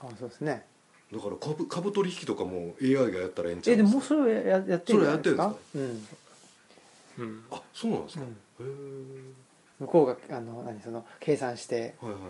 [0.00, 0.64] あそうですね。
[1.12, 3.98] だから株株取引とかも AI がやったらええんちゃえでうんすか？
[3.98, 5.54] もそれをややってるんですか？
[5.72, 6.08] そうん。
[7.18, 7.44] うん。
[7.50, 8.24] あそうなんですか、
[8.60, 8.66] うん。
[8.66, 9.32] へえ。
[9.80, 12.28] 向こうがあの何その計算してはいはいは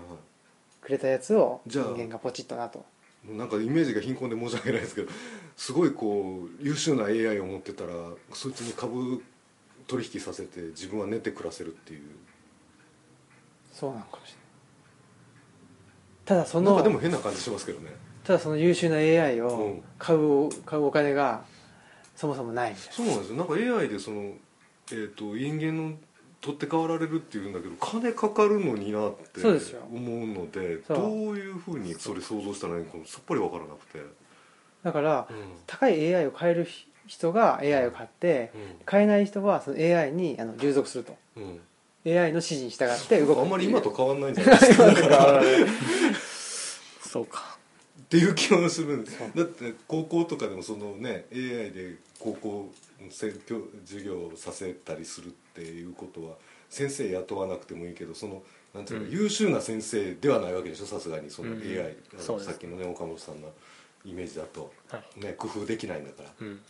[0.81, 2.79] くれたやつを人間がポチッとなと。
[2.79, 2.94] いもう
[3.29, 5.11] なんかイメージが貧困で申し訳ないですけど
[5.57, 7.93] すごいこう優秀な AI を持ってたら
[8.33, 9.23] そいつに株
[9.87, 12.03] 取引させて自分は寝て暮らせるっていう。
[13.73, 14.45] そうなのかもしれない。
[16.25, 17.91] ただそなんのかでも変な感じしますけどね。
[18.25, 19.83] ただその優秀な AI うをん。
[19.99, 21.45] 買う買うお金が
[22.17, 23.37] そもそもないみたいそうなんですよ。
[23.37, 24.35] なんか AI でその、
[24.93, 25.97] えー、と人間の
[26.45, 34.01] 取って代わられるっていうんだけど金かかるのになって思うのでどういうふうにそれ想像したらいいのかさっぱり分からなくて、
[34.83, 35.37] だからうん。
[35.67, 36.69] 高い AI を買える
[37.07, 38.53] 人が AI を買って
[38.85, 41.17] 買えない人はその AI にあの従属すると。
[41.37, 41.43] うん。
[41.45, 41.61] うん
[42.07, 44.77] AI の指示に従って動くあんまり今と変わんないんじゃないです
[45.09, 45.41] か？
[47.09, 47.57] そうか。
[48.03, 49.11] っていう気はするんで。
[49.11, 52.71] すだって高校とかでもそのね AI で高校
[53.11, 56.35] せ教授業をさせたりするっていうことは
[56.71, 58.43] 先生雇わなくてもいいけどその
[58.75, 59.13] なんていうの、うん。
[59.13, 61.31] 優秀な先生ではないわけでしょさすがに。
[61.31, 61.59] そのうん。
[61.61, 62.27] AI、うです。
[62.41, 63.49] さっきのね岡本さんの
[64.05, 65.21] イメージだと、はい。
[65.21, 66.29] ね、工夫できないんだから。
[66.29, 66.61] っうん。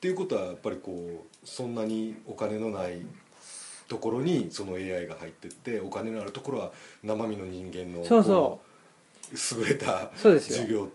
[0.00, 3.02] ていうことはやっぱりこうそんなにお金のない
[3.88, 6.70] ところにその AI が入ってってお金のあるところは
[7.02, 8.60] 生身の人間のそうそ
[9.58, 10.88] 優れた授業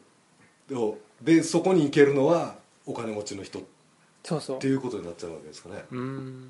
[0.72, 3.62] をでそこに行けるのはお金持ちの人っ
[4.26, 4.60] そうそう。
[4.60, 5.86] ていうことになっちゃうわけですかね。
[5.92, 6.50] うん。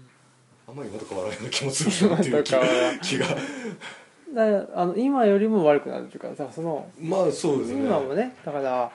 [0.67, 3.27] あんまり今と変わらないような気もするなっていう気今と 変わらない気が。
[3.27, 7.81] だからあの今よりも悪くなるというかだからそのまあそうですね。
[7.81, 8.91] 今もねだから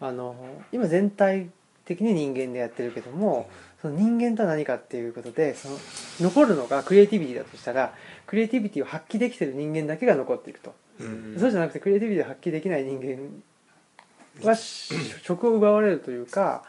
[0.00, 0.36] あの
[0.70, 1.50] 今全体
[1.84, 5.78] 的に人間でやってるけどもその人間とは何かっていうことでその
[6.20, 7.92] 残るのがクリエイティビティだとしたら
[8.26, 11.36] クリエイティビティを発揮できてる人間だけが残っていくと、うん。
[11.38, 16.64] そうじゃなくてクリエイティビティを発揮できない人間はし職を奪われるというか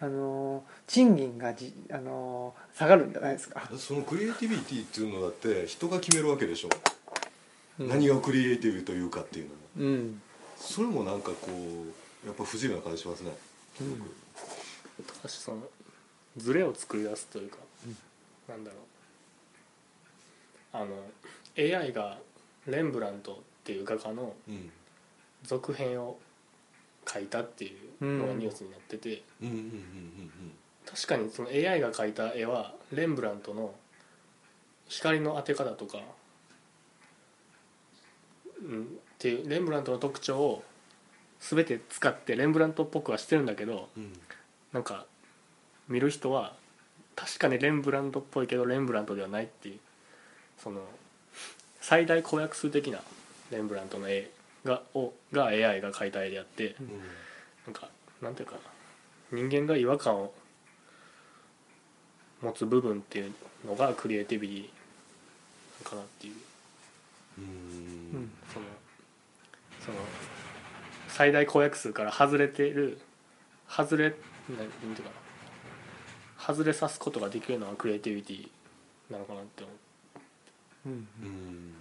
[0.00, 6.68] あの賃金がじ、あの下がるんじゃないですか、そのクリエイティビティっていうのだって人が決めるわけでしょ、
[7.78, 7.88] うん。
[7.88, 9.60] 何がクリエイティブというかっていうのも。
[9.76, 10.22] うん。
[10.56, 13.30] それもなんかこうやっぱ不自由な感じしますね、
[13.80, 13.96] うん。
[15.14, 15.62] しかしその
[16.36, 17.58] ズレを作り出すというか、
[18.48, 18.80] なんだろう。
[20.72, 20.86] あの
[21.56, 22.18] AI が
[22.66, 24.70] レンブラントっていう画家のうん。
[25.44, 26.18] 続編を
[27.04, 29.48] 描いたっていうのがニュースになってて、うん。
[29.48, 30.52] うんうんうん
[30.86, 33.74] 確かにその AI が描いた絵はレンブラントの
[34.86, 35.98] 光の当て方とか、
[38.62, 38.84] うん、っ
[39.18, 40.62] ていうレンブラントの特徴を
[41.40, 43.88] 全て使ってレンブラントっぽくはしてるんだけど
[44.72, 45.06] なんか
[45.88, 46.54] 見る人は
[47.16, 49.78] 確かにレンブラントっぽいけどレンブラントではないっていう
[50.58, 50.80] その
[51.80, 53.00] 最大公約数的な
[53.50, 54.30] レンブラントの絵
[54.64, 56.76] がをが AI が描いた絵であって
[57.66, 57.88] なんか
[58.22, 58.60] なんていうかな。
[59.32, 60.32] 人間が違和感を
[62.40, 63.32] 持つ部分っていう
[63.66, 66.34] のがクリエイティビティかなっていう。
[67.38, 67.44] うん。
[67.44, 67.48] う
[68.22, 68.30] ん。
[68.52, 68.66] その
[69.84, 69.98] その
[71.08, 73.00] 最大公約数から外れてる
[73.68, 76.54] 外れなんていうかな。
[76.54, 78.48] 外れさすことができるのはクリエイティビティ
[79.10, 80.88] なのかなって思う。
[80.88, 80.92] うん。
[80.92, 81.74] うん。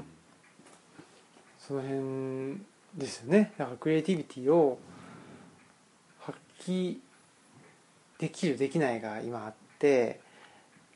[1.60, 2.62] その辺
[2.96, 3.54] ですよね。
[3.58, 4.78] だからクリエイティビティを
[6.20, 6.98] 発揮
[8.20, 10.20] できるできないが今あって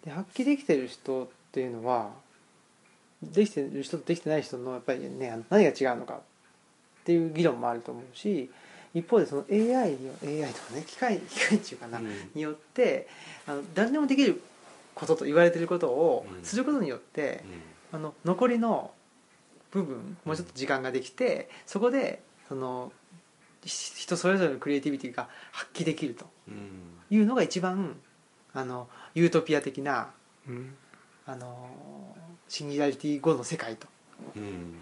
[0.04, 2.12] で発揮できてる人っていうのは
[3.22, 6.20] できてる人とできてない人のやっぱりね何が違うのかっ
[7.04, 8.50] ていう議論もあると思うし
[8.94, 12.08] 一方でその AI に AI とかね機械機械っていうかな、うん。
[12.34, 13.08] によって
[13.48, 14.42] あの誰でもできる
[14.96, 16.44] ことと言われてることをうん。
[16.44, 17.44] することによって、
[17.92, 18.92] あの残りの
[19.78, 22.92] 部分もうちょっと時間ができてそこでその
[23.64, 23.70] ひ
[24.04, 26.98] 人それぞれのクリエイティビティが発揮できるとうん。
[27.10, 27.96] いうのが一番
[28.54, 30.10] あのユートピア的な
[30.48, 30.76] うん。
[31.26, 31.70] あの
[32.48, 33.88] シンギュラリティ後の世界と
[34.36, 34.76] うん。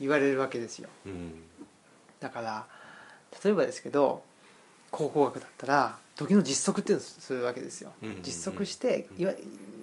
[0.00, 0.88] 言われるわけですよ。
[1.06, 1.42] うん。
[2.20, 2.66] だから
[3.44, 4.22] 例えばですけど
[4.94, 7.92] 考古学だったら時の実測っていうのをするわけですよ。
[8.02, 8.22] うんうんうん。
[8.22, 9.32] 実測していわ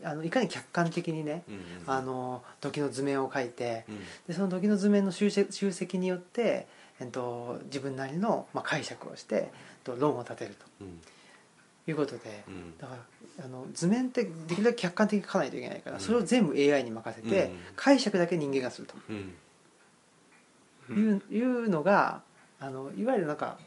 [0.03, 3.99] あのいかに客観的にねうんあの時の図面を描いてうん。
[4.27, 6.67] でその時の図面の集積集積によって、
[6.99, 9.49] えっと、自分なりの、まあ、解釈をして、えっ
[9.83, 10.99] と、論を立てるうん。
[11.85, 12.77] ということでうん。
[12.77, 12.95] だか
[13.37, 16.01] らあの図面ってできるだけ客観的に描かないといけないから、うん。
[16.01, 17.57] それを全部 AI に任せて、うん。
[17.75, 19.33] 解釈だけ人間がするとうん。
[20.89, 22.21] いう,、いうのが
[22.59, 23.57] あのいわゆるなんか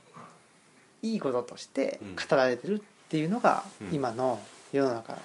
[1.04, 3.94] いいこととして語られてるっていうのが、うん。
[3.94, 4.40] 今の
[4.72, 5.18] 世の中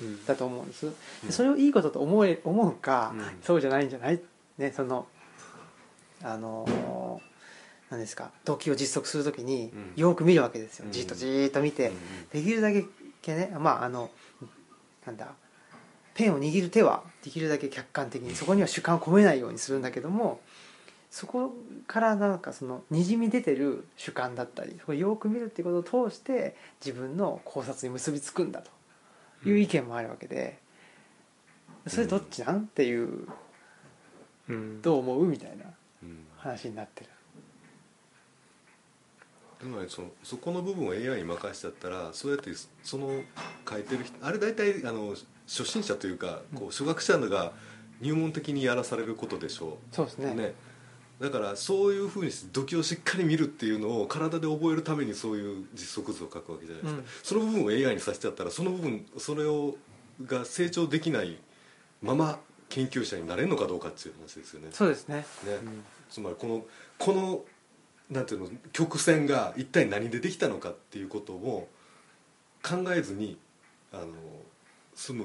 [0.00, 0.24] うん。
[0.26, 0.92] だと思うんです、
[1.30, 3.24] それをいいことと思え思うか、うん。
[3.42, 4.20] そうじゃないんじゃない？
[4.58, 5.06] ねその
[6.22, 7.20] あの
[7.90, 8.30] 何ですか？
[8.44, 10.00] 動機を実測するときにうん。
[10.00, 10.92] よく見るわけですよ、うん。
[10.92, 11.92] じっとじーっと見て、
[12.32, 14.10] できるだけねまああの
[15.06, 15.28] なんだ
[16.14, 20.40] ペンを握る手はできるだけ客観的にそこには主観を込めないようにするんだけども
[21.14, 21.54] そこ
[21.86, 28.62] からなんかそのにじみ出てる主観だったりそこをよく見るっていうことを通して自分の考察に結びつくんだ
[29.42, 30.58] という意見もあるわけで
[31.86, 33.28] それどっちなんっていう
[34.48, 35.66] うんどう思うみたいな
[36.02, 37.10] うん話になってる。
[39.62, 42.50] でもねそのそこの部分を AI に任せちゃったらそうやって
[42.82, 43.22] その
[43.70, 45.14] 書いてる人あれ大体あの
[45.46, 47.52] 初心者というかこう初学者が
[48.00, 50.32] 入門的にやらされることでしょそうですね。
[50.32, 50.73] うね
[51.20, 57.06] だからそういうふうに土器をしっかり見るっていうのを体で覚えるためにそういう実測図を書くわけじゃないですか、うん。
[57.22, 59.76] その部分を AI にさせちゃったらその部分それを
[60.26, 61.38] が成長できない
[62.02, 64.68] まま研究者になれるのかどうかっていう話ですよね。
[64.72, 65.16] そうですね。
[65.16, 65.24] ね、
[66.10, 66.66] つまりこの
[66.98, 67.44] この
[68.10, 71.68] なんていうの曲線が一体何でできたのかっていうことを
[72.62, 73.38] 考えずに
[73.92, 74.06] あの
[74.94, 75.24] 済む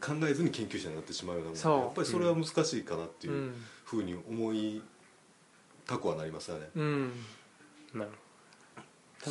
[0.00, 3.54] 考えずに研究者になってしまうようなものやっぱりそれは難しいかなってういうん。
[3.84, 4.82] ふうに思い
[5.86, 6.68] たくはなりますよね。
[6.74, 7.12] うん。
[7.94, 8.10] なる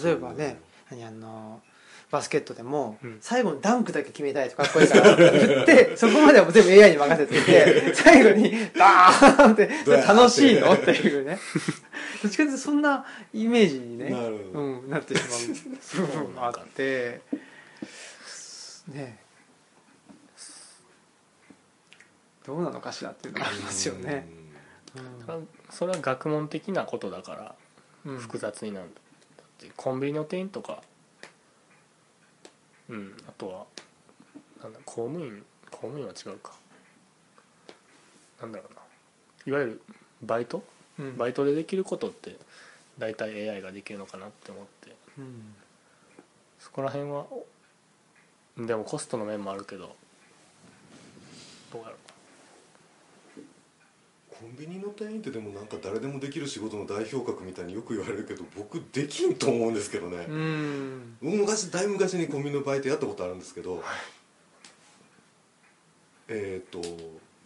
[0.04, 1.62] 例えばね何あの
[2.12, 3.18] バスケットでも、うん。
[3.22, 9.68] 最後にダンクだけ決めたいとかっこいいから言って そこまではもう全部 AI に任せていて 最後にダーンって
[10.08, 10.74] 楽しいの？
[10.74, 11.40] っていうね。
[12.22, 15.24] どっちかというとそんなイメージにねなうん、なってし
[15.98, 17.22] まう部分があって
[18.90, 19.20] ね。
[22.46, 24.28] どうなのかしらっていうのがありますよね。
[25.26, 27.56] ほどそれは学問的なことだから
[28.06, 28.18] うん。
[28.20, 29.02] 複雑になるんだ。
[29.38, 30.82] だってコンビニの店員とか
[32.90, 33.66] うんあとは
[34.62, 36.54] なんだ公務員公務員は違うか。
[38.42, 38.82] なんだろうな。
[39.46, 39.82] いわゆる
[40.22, 40.64] バイト？
[41.00, 41.18] うん。
[41.18, 42.38] バイトでできることって
[42.98, 44.96] 大体 AI ができるのかなって思って。
[45.18, 45.56] うん。
[46.60, 47.26] そこら辺は
[48.58, 49.96] でもコストの面もあるけど
[51.72, 51.96] どうやろ
[54.44, 61.18] コンビニの店員ってでもなんか誰でもできる仕事の代表格みたいによく言われるけど僕できんと思うんですけどね、うん。
[61.22, 63.82] 僕昔だいぶ昔にコンビニのバイトやったことあるんですけど、
[66.28, 66.82] えっ、と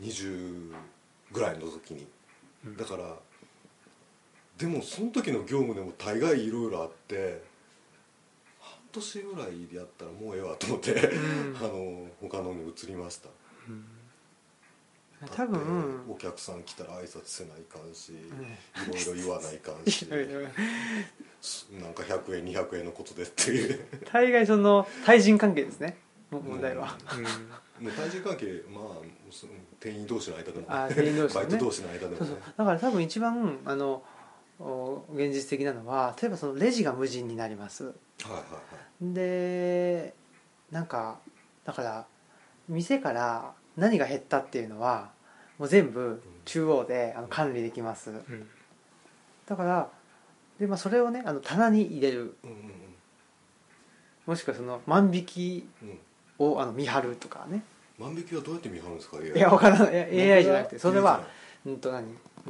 [0.02, 0.72] 20
[1.32, 2.08] ぐらいの時に。
[2.76, 3.16] だから
[4.58, 7.44] でもその時の業務でも大概いろいろあって
[8.60, 11.56] 半年ぐらいでやったらもうええわと思って、ん。
[11.62, 13.30] あの他のに移りました
[15.26, 16.06] 多分。
[16.10, 18.16] お客さん来たら挨拶せないかんし、い
[19.06, 20.04] ろいろ言わないかんし
[21.82, 23.86] なんか100円200円のことでっていう。
[24.12, 25.98] 大概その対人関係ですね。
[26.30, 26.98] も問題は、
[27.80, 28.84] うもう対人関係まあ
[29.32, 29.48] そ
[29.80, 31.48] 店員同士の間でもあ店員同士でね。
[31.48, 32.18] バイト同士の間でもね。
[32.20, 32.38] そうそう。
[32.58, 34.04] だから多分一番あの
[34.60, 37.86] お現実的なのは例えばそのレジが無人になります。
[37.86, 37.94] はい
[38.34, 38.62] はいは
[39.02, 39.14] い。
[39.14, 40.14] で
[40.72, 41.20] なんか
[41.64, 42.06] だから
[42.68, 45.10] 店から何が減ったっていうのは
[45.58, 48.10] もう全部中央であの管理できます。
[48.10, 48.48] んうん。
[49.48, 49.90] だから
[50.60, 52.36] で、まあ、それをねあの棚に入れる。
[52.44, 52.88] うんうん
[54.28, 55.70] もしくはその万引き
[56.38, 57.64] をあの見張るとかね。
[57.98, 61.26] 万引きはどうやって見張るんですか？AI いやわからない AI じゃなくてそれは
[61.66, 62.06] うんと何？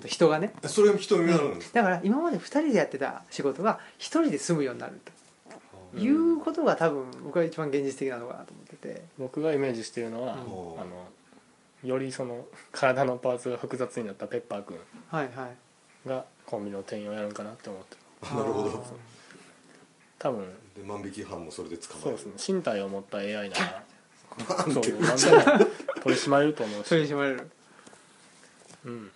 [0.06, 0.54] 人がね。
[0.66, 5.12] それを人見張るんですだから今まで2人でやってた仕事が1人で済むようになると。
[5.98, 9.04] いうことが多分僕は一番現実的なのかなと思ってて。
[9.18, 10.40] 僕がイメージしているのは、うん。
[10.40, 11.08] あの
[11.88, 14.78] よりその体のパーツが複雑になったペッパーくん
[15.10, 15.48] はいは
[16.06, 16.08] い。
[16.08, 17.96] がコンビニの店員をやるんかなって思って。
[17.96, 18.00] る
[18.32, 18.86] あなるほど。
[20.20, 20.46] 多分。
[20.76, 22.02] で万引き犯もそれで捕まえる。
[22.02, 22.56] そうですね。
[22.56, 23.84] 身体を持った AI なら
[24.38, 25.08] そうなんでも
[26.04, 27.50] 取り締まれると思うし取り締まれる。
[28.86, 29.12] うん、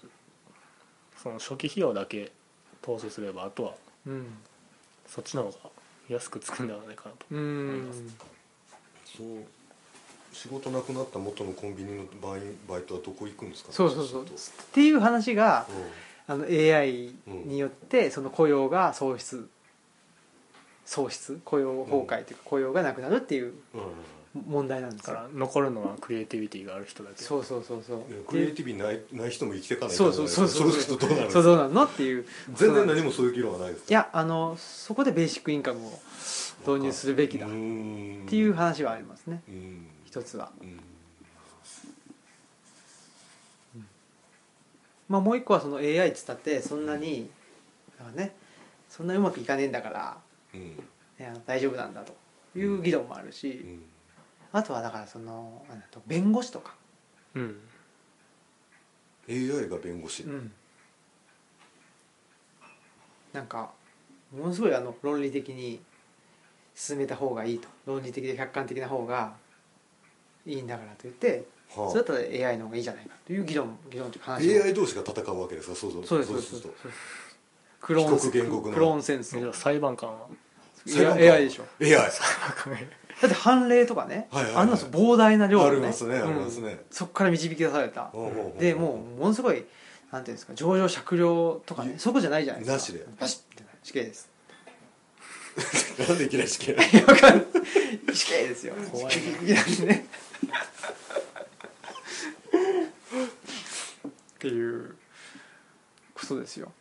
[1.22, 2.32] その初期費用だけ
[2.82, 3.74] 投資すればあとは
[4.08, 4.26] うん。
[5.08, 5.56] そっちの方が
[6.10, 8.00] 安くつくんではないかなとう思います。
[8.02, 8.10] ん。
[9.06, 9.28] そう
[10.34, 13.72] 仕事なくなった元のコンビニのバイバイトはどこ行くんですか？
[13.72, 14.24] そうそうそう。
[14.24, 14.30] っう
[14.74, 15.66] ていう話が
[16.30, 16.32] ん。
[16.32, 19.48] あの AI によってその雇用が喪失。
[20.86, 21.40] 喪失？
[21.46, 23.82] 雇用崩壊というか雇用がなくなるっていううん。
[24.48, 28.02] 問題なんですから残るのはクリエイティビティがある人だけそうそうそうそう。
[28.30, 30.72] クリエイティビティないない人も生きていかないそうそうそうそう。
[30.72, 32.26] それするとどうなるそうどうなるのっていう。
[32.54, 36.00] 全然何もそういう議論はないですいやあのそこでベーシックインカムを
[36.66, 39.42] 導入するべきだうっんていう話はありますね。
[39.50, 40.52] うん一つは。
[40.62, 40.84] うん。
[45.08, 47.30] まあもう一個はその AI っつったってそんなに
[47.98, 48.36] だからね
[48.90, 50.18] そんなうまくいかねえんだから、
[51.46, 52.14] 大丈夫なんだと
[52.60, 53.84] いう議論もあるし、うん。
[54.52, 55.64] あとはだからその
[56.08, 56.76] 弁護士とか、
[57.36, 57.58] うん。
[59.30, 60.26] AI が弁護士。
[63.32, 63.72] なんか
[64.36, 65.80] ものすごいあの論理的に
[66.76, 67.70] 進めた方がいいと。
[67.86, 69.40] 論理的で客観的な方が
[70.46, 74.64] いいんだからと言ってはそれだったら AI の方がいいじゃないかという議論議論というか話を。
[74.64, 77.32] AI 同士が戦うわけですかそうそうそうそうそうです
[77.80, 79.50] クローンクローン戦争。
[79.50, 80.28] あ裁判官は。
[83.22, 84.64] だって判例とかね、はいはいはい。
[84.64, 86.72] あんな膨大な量のありますねありますね。
[86.72, 88.06] うんそこから導き出された。
[88.06, 89.66] ほうでもうものすごい
[90.12, 92.74] なんていうんですか上場酌量とかねそこじゃないじゃないですか。
[92.78, 93.06] なしで。
[93.20, 94.30] バシッて死刑です。
[96.08, 97.46] なんでいきなり死刑いやわかんない。
[98.16, 98.74] 死刑ですよ。
[98.92, 99.12] 怖いな。
[99.12, 100.06] いきなりね
[100.48, 100.50] っ
[104.40, 104.96] ていう
[106.14, 106.72] ことですよ。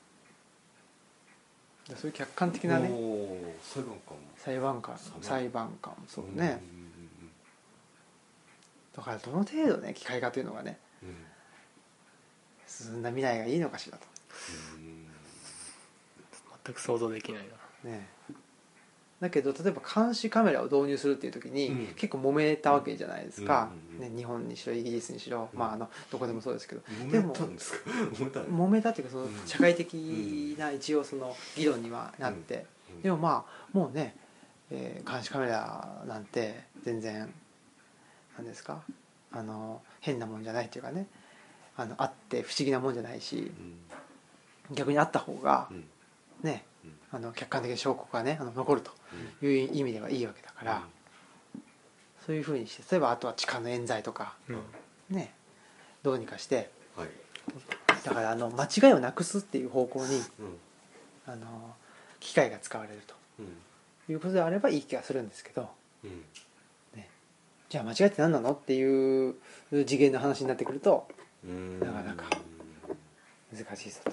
[1.96, 2.88] そういう客観的なね。
[3.62, 4.22] 裁判官も。
[4.36, 5.70] 裁判官裁判。
[5.82, 6.62] 官そうね。
[8.96, 11.14] だからどの程度ね機械化というのがねうんうん
[12.66, 14.06] 進んだ未来がいいのかしらと。
[14.76, 15.06] うん。
[16.64, 17.42] 全く想像できない
[17.84, 17.90] な。
[17.90, 18.08] ね
[19.20, 21.86] だけど例えば監視カメラを導入するっていう時に、うん。
[21.94, 25.58] 結構揉めたわけじゃないですか、ね、日本にしろイギリスにしろ、うん。
[25.58, 26.80] まああのどこでもそうですけど。
[27.06, 29.32] 揉でも 揉めたっていうかそのうん。
[29.46, 33.02] 社会的な一応その議論にはなって、うん。
[33.02, 34.16] でもまあもうね、
[34.70, 37.32] えー監視カメラなんて全然
[38.38, 38.82] なんですか？
[39.32, 41.06] あの変なもんじゃないっていうかね。
[41.76, 43.52] あのあって不思議なもんじゃないし
[44.70, 44.74] うん。
[44.74, 45.84] 逆にあった方がうん。
[46.42, 46.69] ねうん
[47.12, 48.92] あの客観的な証拠がねあの残ると
[49.44, 50.82] いう意味ではいいわけだから、
[52.24, 55.16] そういうふうにして例えばあとは地下の冤罪とかうん。
[55.16, 55.34] ね
[56.02, 57.08] どうにかしてはい。
[58.04, 60.22] だからあの間違いをなくすっていう方向にうん。
[61.26, 61.74] あの
[62.20, 63.00] 機械が使われる
[63.38, 63.46] うん。
[64.06, 65.68] ということであればいい気がするんですけど
[66.04, 66.22] うん。
[67.68, 69.36] じゃあ間違いって何なのっていう
[69.70, 71.08] 次元の話になってくると
[71.44, 71.80] うん。
[71.80, 72.24] なかなか
[73.52, 74.12] 難しいぞと。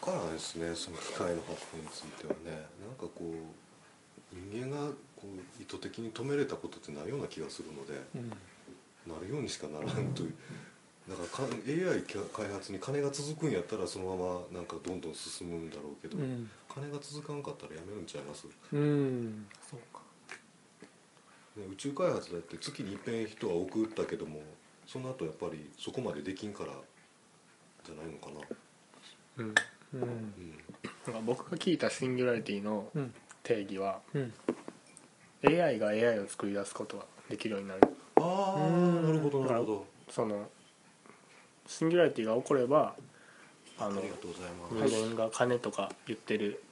[0.00, 8.30] 分からですねその機械の発展についてはねなんかこう人間がこう意図的に止めれたことってないような気がするのでうん。
[9.06, 10.34] なるようにしかならんという
[11.08, 16.48] だからか AI 開発に金が続くんやったらそのままなんかどんどん進むんだろうけど、うん。
[16.68, 19.46] 金が続かんかったらやめるんちゃいます、ね、うん。
[19.68, 20.02] そうか。
[21.56, 24.40] 宇宙開発だって月に一遍人は送ったけども
[24.86, 26.72] その後やっぱりそこまでできんから
[27.84, 28.26] じゃないのか
[29.38, 29.44] な。
[29.44, 29.54] うん
[29.94, 30.02] うん。
[30.02, 30.34] うん
[31.06, 33.14] なんか僕が聞いたシンギュラリティのうん。
[33.42, 34.32] 定義はうん。
[35.46, 37.80] AI が AI を作り出すことができるようになる。
[38.16, 39.86] ああうんなるほどなるほど。
[40.10, 40.48] その
[41.66, 42.94] シンギュラリティが起これば
[43.78, 46.62] あのありがとうございます、人間が金とか言ってる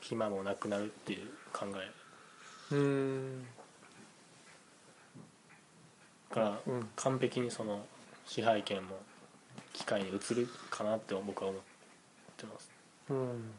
[0.00, 1.66] 暇もなくなるっていう考
[2.70, 2.74] え。
[2.74, 3.46] うん。
[6.30, 6.88] からうん。
[6.94, 7.84] 完璧にその
[8.26, 9.00] 支配権も
[9.72, 11.71] 機械に移るかなって僕は思って
[12.46, 12.70] ます。
[13.10, 13.52] うん。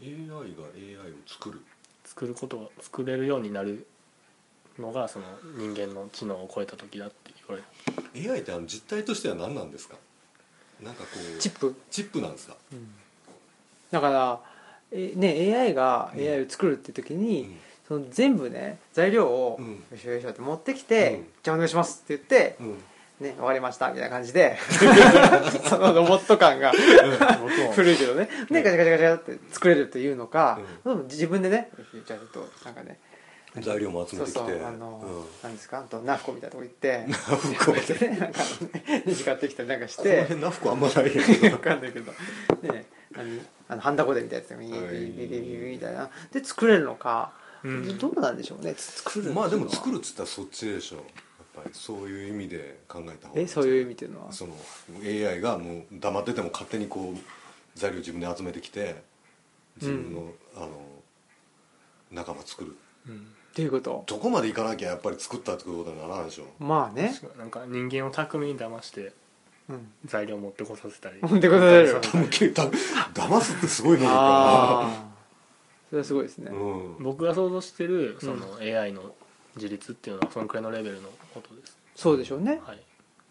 [0.00, 1.60] AI が AI を作る
[2.04, 3.86] 作ることが作れるようになる
[4.78, 5.24] のがその
[5.56, 7.62] 人間の知能を超えた時だって言わ
[8.14, 8.32] れる。
[8.32, 9.96] AI ってあの実態としては何なんですか？
[10.80, 11.74] なんかこうチップ。
[11.90, 12.56] チップなんですか、
[13.90, 14.40] だから
[14.92, 17.56] えね AI が AI を作るっていう時に、
[17.88, 19.66] その全部ね材料を、うん。
[19.72, 21.26] よいしょよいしょって持ってきて、うん。
[21.42, 22.78] じゃあお願いしますって言ってうんうん
[23.20, 24.56] ね終わりましたみたいな感じで
[25.68, 26.72] そのロボット感が
[27.74, 28.28] 古いけどね。
[28.50, 30.60] ねガチャガチャガチャって作れるっていうのか、
[31.08, 31.70] 自分でね
[32.06, 33.00] じゃあちょっとなんかね
[33.60, 34.52] 材料も集そうめてきて。
[34.52, 35.48] そうあの、うん。
[35.48, 37.64] なんですかあとナフコみたいなとこ行ってナフコ。
[37.66, 38.40] こうやってねなんか
[38.72, 42.12] ねネジ買ってきたりなんかしこのて辺ナフコあんまないけどわかんないけど。
[42.62, 44.80] ね何あのハンダゴテみたいなやつでもいいはい。
[44.82, 47.32] ビビビビビみたいなで作れるのか、
[47.64, 51.04] うんどうなんでしょうね作るまあでも作るるっつったらそっちでしょやっ
[51.62, 53.40] ぱりそういう意味で考えた方が。
[53.40, 54.32] えそういう意味っていうのは？
[54.32, 54.54] その
[55.04, 59.02] AI がもう黙ってても勝手にこう材料自分で集めてきて
[59.80, 60.68] 自分の,、あの
[62.10, 62.76] 仲間作る。
[63.08, 63.14] うん。
[63.16, 63.18] っ
[63.54, 64.04] ていうこと？
[64.06, 69.12] どこまでいかなきゃやっぱり作ったってことにならないでしょまあね、なんか人間を巧みに騙して
[69.68, 71.18] うん、材料を持ってこさせたり。
[71.20, 72.00] 持ってこさせる
[73.12, 75.08] 騙すってすごい能力ああ
[75.90, 76.50] それはすごいですね。
[76.50, 77.02] うん。
[77.02, 79.14] 僕が想像してるその AI の
[79.58, 82.60] 自立っていうのはそのくらいのレベルのことです、そうでしょうね。
[82.64, 82.82] はい、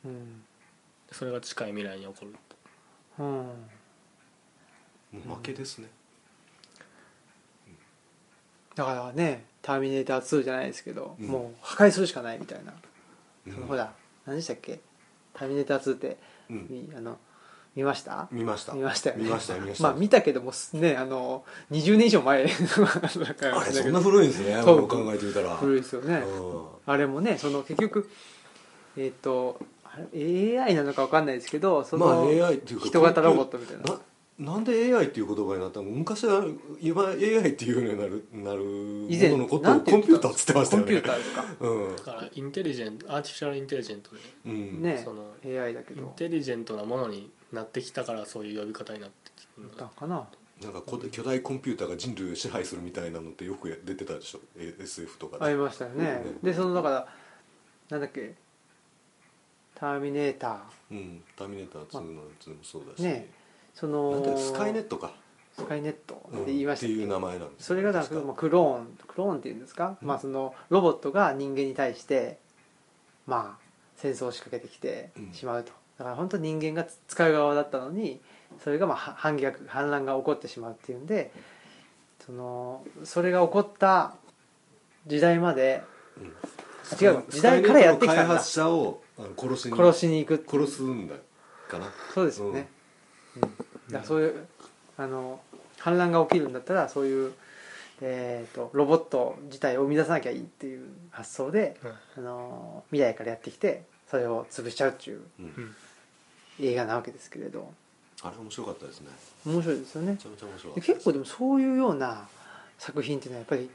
[0.06, 0.44] うん、
[1.12, 2.36] それが近い未来に起こる
[3.18, 3.24] と。
[3.24, 3.54] うん、も
[5.34, 5.88] う負けですね、
[8.76, 11.28] だからね「ターミネーター2」じゃないですけど、うん。
[11.28, 12.74] もう破壊するしかないみたいな、
[13.48, 13.54] うん。
[13.54, 13.92] そのほら
[14.26, 14.80] 何でしたっけ
[15.34, 16.18] 「ターミネーター2」って、
[16.52, 16.68] うん。
[16.70, 17.18] みあの
[17.78, 18.28] 見ました？
[18.32, 18.74] 見ました。
[18.74, 19.24] 見ましたよね。
[19.26, 19.84] 見ましたよ見ました。
[19.84, 22.44] まあ見たけどもねあの20年以上前。
[22.50, 22.52] だ
[23.36, 24.88] からあれそんな古いんですねそう。
[24.88, 25.56] 考えてみたら。
[25.58, 26.16] 古いですよね。
[26.18, 26.64] うん。
[26.88, 28.10] あれもねその結局
[28.98, 29.60] えっ、と
[30.16, 34.00] AI なのか分かんないですけどその、まあ AI っていうか人型ロボットみたいな
[34.40, 35.86] ななんで AI っていう言葉になったの？
[35.86, 36.46] 昔は
[36.80, 40.92] 今 AI っていうようになるなるもののことをコンピューターっつってましたよね。
[40.94, 41.46] コンピューターですか？
[41.60, 41.96] うん。
[41.96, 44.82] だから intelligent artificial intelligent でうん。
[44.84, 46.02] ねその AI だけど。
[46.02, 50.28] インテリジェントなものになってきたからそういう呼び方になってきてるんだだかな
[50.62, 50.74] なん。
[50.74, 54.40] かこ巨大コンピューターが人類を支配するみたいなのってよく出てたでしょ？
[54.58, 55.46] え SF とかで。
[55.46, 56.22] ありましたよね。
[56.44, 57.08] でそのだから
[57.90, 58.36] なんだっけ？
[59.74, 60.62] ターミネータ
[60.92, 61.24] うん。
[61.36, 63.47] ターミネーター2のやつもそうだし、ねー
[63.80, 65.12] そのよスカイネットか、
[65.56, 66.42] スカイネットうん。
[66.42, 66.96] って言いましたっけ？
[66.96, 72.40] っていう名前なんですそれがだかクローンクローンっていうんですか、まあそのロボットが人間に対して
[73.28, 73.64] まあ
[73.96, 75.34] 戦争を仕掛けてきてうん。
[75.34, 78.20] しまうと、だから本当に人間が使う側だったのに
[78.64, 81.32] それがまあは反逆反乱が起こってしまうっていうんで
[82.26, 84.16] そのそれが起こった
[85.06, 85.84] 時代まで
[86.18, 86.34] うん。
[87.02, 88.26] 違う時代からやってきたんだ。
[88.28, 89.02] 開発者を
[89.38, 91.16] 殺しに殺しに行く殺すんだ
[91.68, 91.92] かな。
[92.14, 92.70] そうですよね、
[93.36, 93.42] うん。
[93.42, 93.54] だか
[93.92, 94.48] らそういう
[94.98, 95.40] あの
[95.80, 97.34] 反乱が起きるんだったらそういう、
[98.02, 101.78] えー、とロボット自体を生み出さなきゃいいっていう発想で、
[102.18, 105.46] あの未来からやってきてそれを潰しちゃうっていううん。
[105.46, 105.76] うん
[106.60, 107.72] 映画なわけですけれど。
[108.24, 109.10] あれ面白かったですね。
[109.46, 110.12] 面白いですよね。
[110.14, 112.28] めちゃめちゃ面白かでった結構でもそういうような
[112.80, 113.70] 作品っていうのはやっぱり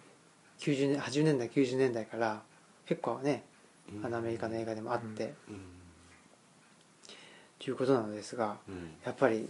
[0.58, 2.42] 90年80年代90年代から
[2.86, 3.44] 結構ね
[4.02, 5.60] あのアメリカの映画でもあって、うん。
[7.60, 8.90] ということなのですがうん。
[9.04, 9.48] やっぱり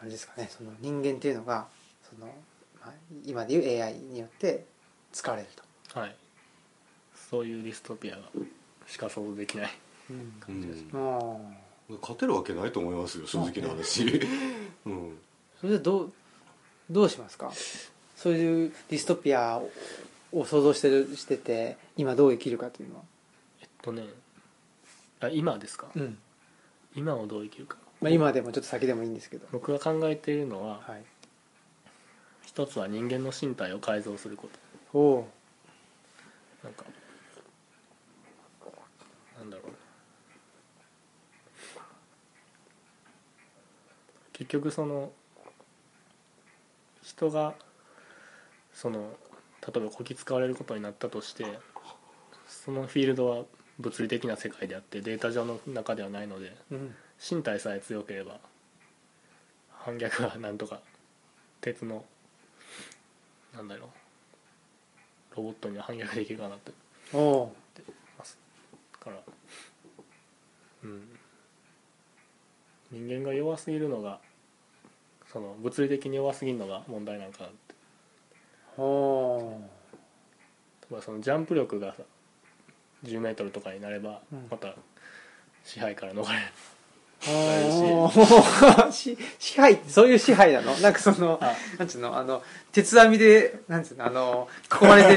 [0.00, 0.50] あれですかね。
[0.56, 1.66] その人間っていうのが
[2.08, 2.26] その、
[2.80, 2.92] まあ、
[3.24, 4.64] 今でいう AI によって
[5.12, 5.48] 使われる
[5.92, 6.16] と、はい。
[7.30, 8.22] そういうディストピアが
[8.86, 9.70] しか想像できない
[10.40, 11.54] 感じです、うんも
[12.00, 14.04] 勝てるわけないと思いますよ正直な話。
[14.86, 15.10] うん。
[15.12, 15.16] う
[15.60, 16.12] それでどう
[16.88, 17.52] どうしますか？
[18.16, 19.70] そういうディストピアを
[20.32, 23.02] を想像してるしてて今どう生きるかというのは、
[23.60, 24.04] えっとね
[25.20, 26.18] あ今ですか、うん。
[26.94, 29.46] 今をどう生きるかまあ、今でもちょっと先でもいいんですけど。
[29.52, 31.02] 僕が考えているのははい。
[32.46, 34.48] 一つは人間の身体を改造するこ
[34.92, 34.98] と。
[34.98, 35.24] おう。
[36.64, 36.84] なんか
[39.38, 39.66] なんだろう。
[39.66, 39.70] な
[44.32, 45.12] 結局その
[47.02, 47.54] 人が
[48.72, 49.12] その
[49.66, 51.44] 例えばこき使われることになったとして
[52.46, 53.44] そのフィールドは
[53.78, 58.38] 物理的な世界であってデータ上の中ではないのでうん身体さえ強ければ
[59.70, 60.80] 反逆がなんとか
[61.60, 62.04] 鉄の
[63.54, 66.72] なんだろうロボットには反逆できるかなって。
[67.12, 67.48] おう。
[68.18, 68.38] ます。
[68.92, 69.16] だから
[70.84, 71.02] うん。
[72.90, 74.18] 人間が弱すぎるのが
[75.32, 77.74] その物理的に弱すぎるのが問題なんかなって。
[78.76, 78.84] 例
[80.92, 82.02] えばそのジャンプ力がさ
[83.04, 84.46] 10メートルとかになればうん。
[84.50, 84.74] また
[85.64, 86.26] 支配から逃れる。
[86.26, 86.79] おー
[87.20, 90.74] し支配ってそういう支配なの？
[90.78, 91.52] なんかそのあ。
[91.78, 92.16] なんつうの？
[92.16, 92.42] あの
[92.72, 94.06] 鉄網でなんつうの？
[94.06, 94.48] あの
[94.80, 95.16] 囲まれ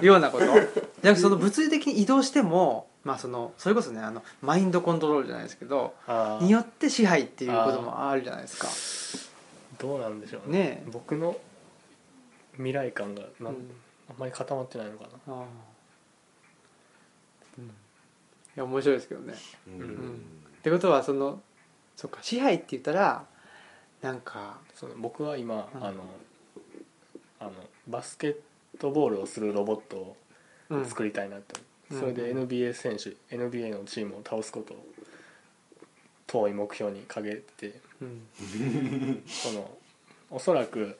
[0.00, 0.44] るようなこと？
[0.46, 0.70] じゃなく
[1.02, 8.68] てその物理的に移動してもまあそのそれこそねあのマインドコントロールじゃないですけどあによって支配っていうこともあるじゃないですか。
[9.78, 10.82] どうなんでしょうね。
[10.86, 10.90] え。
[10.90, 11.36] 僕の
[12.54, 13.46] 未来感がうん。
[13.46, 13.54] あん
[14.18, 15.08] まり固まってないのかな。
[15.34, 15.44] ああ
[17.58, 17.64] うん。
[17.66, 17.68] い
[18.54, 19.34] や面白いですけどね。
[19.66, 19.80] うん。
[19.80, 20.22] うん
[20.66, 21.40] ってことはその
[21.94, 23.24] そっか支配って言ったら
[24.02, 25.84] なんかその僕は今、うん。
[25.84, 26.02] あの
[27.38, 27.52] あの
[27.86, 28.36] バスケッ
[28.80, 30.16] トボールをするロボットを
[30.70, 30.84] うん。
[30.84, 31.60] 作りたいなって、
[31.92, 32.00] うん。
[32.00, 34.84] それでうん NBA 選手、NBA のチームを倒すことを
[36.26, 39.22] 遠い目標に掲げてうん。
[39.28, 39.70] その
[40.32, 40.98] おそらく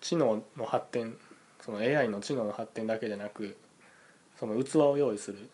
[0.00, 1.18] 知能の発展
[1.60, 3.58] その AI の知能の発展だけじゃなく
[4.38, 5.50] その器を用意する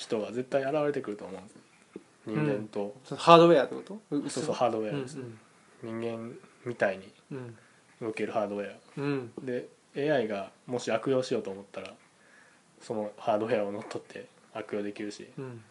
[0.00, 1.40] 人が絶対現れてくると思う。
[1.40, 1.44] ん。
[1.44, 1.56] です
[2.26, 4.16] 人間と、そのハードウェアってこと？
[4.16, 5.18] うそうそうハードウェうんアです、
[5.82, 6.32] 人間
[6.64, 7.56] みたいにうん
[8.00, 8.74] 動けるハードウェア。
[8.96, 9.32] うん。
[9.42, 11.94] で AI がもし悪用しようと思ったら
[12.80, 15.28] そのハードウェアを乗っ取って悪用できるし。
[15.38, 15.62] うん。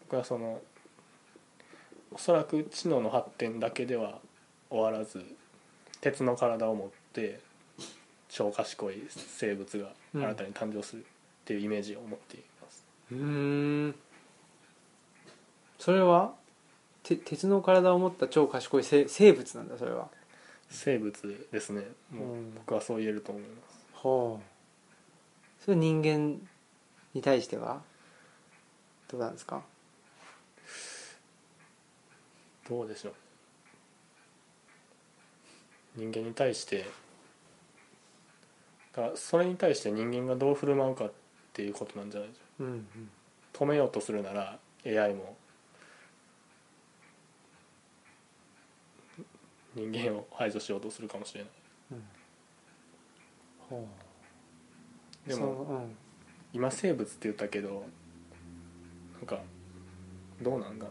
[0.00, 0.60] 僕はその
[2.10, 4.18] おそらく知能の発展だけでは
[4.68, 5.24] 終わらず
[6.02, 7.40] 鉄の体を持って
[8.28, 11.04] 超賢い生物が新たに誕生するっ
[11.44, 12.51] ていうイメージを持っています、
[13.12, 13.88] うー。
[13.88, 13.94] ん
[15.78, 16.34] それは？
[17.02, 20.08] て鉄の体を持った超賢い生生物なんだそれは。
[20.70, 21.82] 生物ですね。
[22.10, 22.54] もううん。
[22.54, 23.78] 僕はそう言えると思います。
[23.94, 24.44] ほう
[25.64, 26.40] それ人間
[27.14, 27.82] に対しては？
[29.08, 29.62] どうなんですか？
[32.68, 33.14] どうでしょう。
[35.96, 36.86] 人間に対して
[38.94, 41.12] だからそれに対して人間がどう振る舞うかっ
[41.52, 42.41] ていうことなんじゃないでしょ
[43.52, 45.36] 止めようとするなら AI も
[49.74, 51.50] 人間を排除しようとするかもしれない。
[53.70, 53.88] ほ
[55.26, 55.28] う。
[55.28, 55.96] でもそううん。
[56.52, 57.86] 今生物って言ったけど
[59.18, 59.40] なんか
[60.42, 60.90] どうなんかな。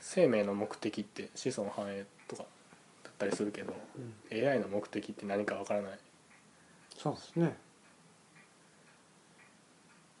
[0.00, 2.44] 生命の目的って子孫繁栄とか
[3.02, 3.74] だったりするけど、
[4.30, 5.98] AI の目的って何かわからない
[6.98, 7.56] そうですね。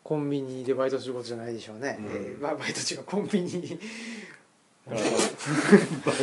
[0.02, 2.06] コンビニでバイトすることじゃないでしょうね、うん。
[2.06, 3.78] えーまあ、バイト中がコンビニ
[4.84, 4.98] バイ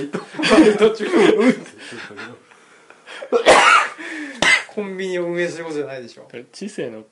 [0.10, 0.20] ト。
[0.20, 1.06] バイト中。
[4.68, 6.46] コンビニを運営することじゃないでしょう。
[6.52, 7.06] 知性の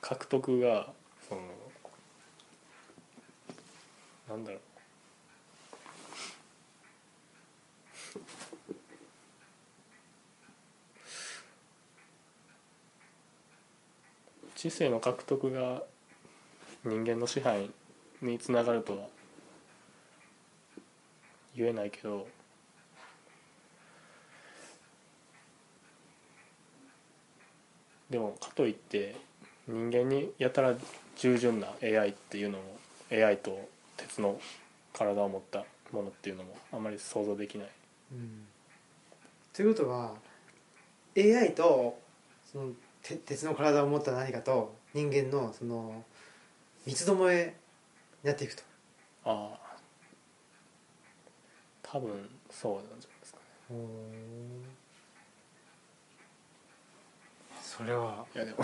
[0.00, 0.92] 獲得が
[1.28, 1.42] その
[4.30, 4.60] なんだろう
[14.58, 15.84] 知性の獲得が
[16.84, 17.70] 人間の支配
[18.20, 19.06] につながるとは
[21.56, 22.26] 言えないけど
[28.10, 29.14] でもかといって
[29.68, 30.74] 人間にやたら
[31.16, 32.64] 従順な AI っていうのも
[33.12, 34.40] AI と鉄の
[34.92, 37.68] 体を持ったものっていうのもあまり想像できない。
[38.10, 38.44] うん。
[39.52, 40.14] ということは
[41.16, 41.96] AI と
[42.50, 42.72] その
[43.16, 46.04] 鉄の体を持った何かと人間のその
[46.86, 47.54] 三つどもえ
[48.22, 48.62] になっていくと。
[49.24, 49.58] ああ。
[51.82, 53.44] 多分そうなんじゃないですかね。
[57.62, 58.58] それは、いやでも。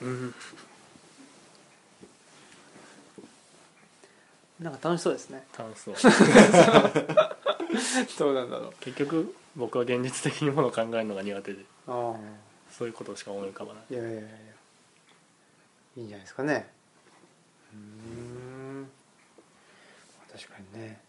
[0.00, 0.34] うんうん。
[4.60, 5.44] なんか楽しそうですね。
[5.56, 5.94] 楽しそう。
[8.18, 8.72] どうなんだろう。
[8.80, 11.64] 結局僕は現実的にものを考えるのが苦手で。
[11.86, 12.45] ああ
[12.76, 14.28] そういうことしか思い浮かばないいやいやいやいや
[15.96, 16.68] いいんじゃないですかね。
[17.72, 17.78] うー
[18.82, 18.86] ん。
[20.30, 21.00] 確かにね。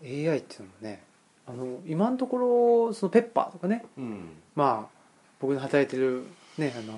[0.00, 1.02] いや AI っていうのもね
[1.46, 2.38] あの今のとこ
[2.86, 3.84] ろそのペッパーとかね。
[3.98, 4.30] うん。
[4.54, 4.98] まあ
[5.40, 6.24] 僕の働いてる
[6.56, 6.94] ねあの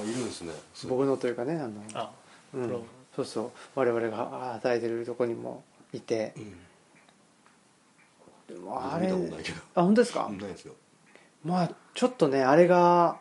[0.00, 0.52] あいるんですね。
[0.88, 2.10] 僕のというかねあのあ
[2.54, 2.82] うん。
[3.14, 3.50] そうそう。
[3.76, 6.34] 我々が働いてるとこにもいて。
[6.36, 6.56] うん。
[8.56, 9.60] でもあれ見たことないけど。
[9.76, 10.74] あ本当ですか、ないですよ
[11.44, 13.16] まあちょっとねあれが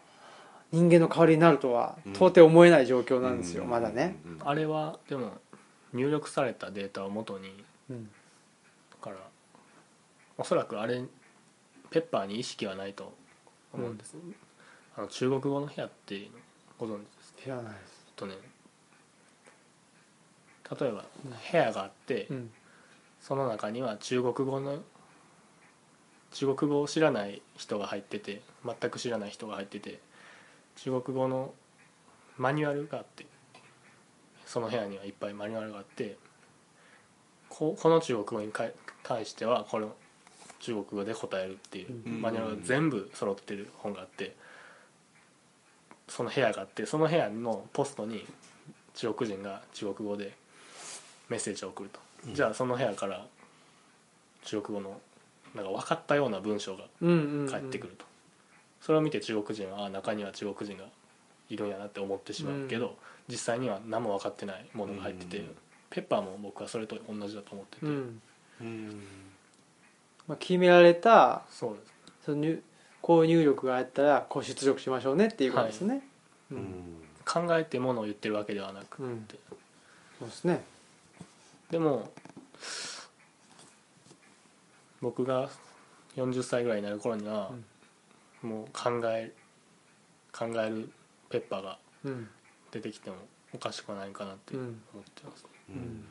[0.71, 3.69] 人間の代わりになるとはうん到底思えない状況なんですよ、うん。
[3.69, 4.39] まだね、うん。
[4.43, 5.31] あれはでも
[5.93, 8.05] 入力されたデータを元にうん。
[8.05, 8.11] だ
[9.01, 9.17] から
[10.37, 11.03] おそらくあれ
[11.89, 13.13] ペッパーに意識はないと
[13.73, 14.15] 思うんです、
[14.95, 16.37] あの中国語の部屋っていうの
[16.77, 17.41] ご存知ですか？
[17.43, 18.05] 知らないです。
[18.15, 18.35] とね
[20.79, 21.03] 例えば
[21.51, 22.51] 部屋があって、うん。
[23.19, 24.79] その中には中国語の
[26.31, 29.99] 中国語を知らない人が入ってて全く知らない人が入ってて
[30.77, 31.53] 中国語の
[32.37, 33.25] マニュアルがあって
[34.45, 36.17] その部屋にはいっぱいマニュアルがあって
[37.49, 38.51] ここの中国語に
[39.03, 39.93] 対してはこの
[40.59, 42.21] 中国語で答えるっていううん。
[42.21, 44.35] マニュアルが全部揃ってる本があって
[46.07, 48.25] その部屋があってその部屋のポストに
[48.93, 50.33] 中国人が中国語で
[51.29, 51.99] メッセージを送ると、
[52.33, 53.25] じゃあその部屋から
[54.43, 54.99] 中国語の
[55.55, 57.49] なんか分かったような文章がうんうんうん。
[57.49, 58.05] 返ってくると、
[58.81, 60.85] それを見て中国人はあ中には中国人が
[61.49, 62.95] いるんやなって思ってしまうけど、
[63.27, 65.55] 実際には何も分かってないものが入ってて、うん
[65.91, 68.21] ペッパーも僕はそれと同じだと思ってて、うん。
[68.61, 69.03] うん。
[70.25, 71.93] まあ、決められたそうです。
[72.27, 72.61] その入
[73.01, 76.01] こう入力があったらこう出力しましょうねっていうことですね、
[76.49, 76.61] ううん。
[76.61, 76.65] ん
[77.25, 79.27] 考えてものを言ってるわけではなくて、うん。
[80.19, 80.63] そうですね。
[81.69, 82.09] でも
[85.01, 85.49] 僕が
[86.15, 87.51] 40歳ぐらいになる頃には、
[88.41, 89.31] もう考え
[90.31, 90.89] 考える
[91.29, 92.29] ペッパーがうん。
[92.71, 93.17] 出てきても
[93.53, 94.71] おかしくはないかなって思うん。
[94.71, 94.73] っ
[95.13, 96.05] てます、うん。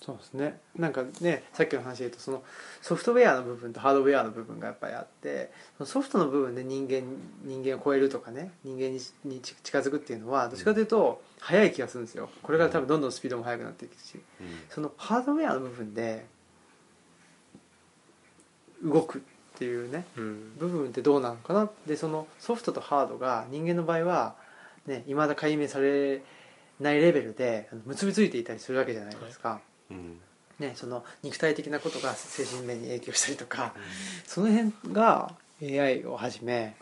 [0.00, 0.60] そうですね。
[0.76, 2.42] なんかねさっきの話で言うとその
[2.82, 7.02] ソフトウェアの部分とハードウェアの部分がやっぱりあってそのソフトの部分で人間
[7.42, 12.30] 人間を超えるとかね人間にに近づくっていうのはどっちかというと早い気がするんですよ。
[12.42, 14.20] これから多分どんどんスピードも速くなっていくし。
[14.68, 16.26] そのハードウェアの部分で
[18.84, 19.20] 動くっ
[19.58, 20.56] ていうねうん。
[20.58, 21.68] 部分ってどうなのかな？
[21.86, 24.34] でそのソフトとハードが人間の場合は
[24.86, 26.22] ね未だ解明され
[26.80, 29.60] ないレベルで結びついていたりするわけじゃないですか、
[29.90, 30.20] うん。
[30.60, 33.74] ね、その肉体的なことが精神面に影響したりとか
[34.26, 36.76] その辺が AI をはじめ、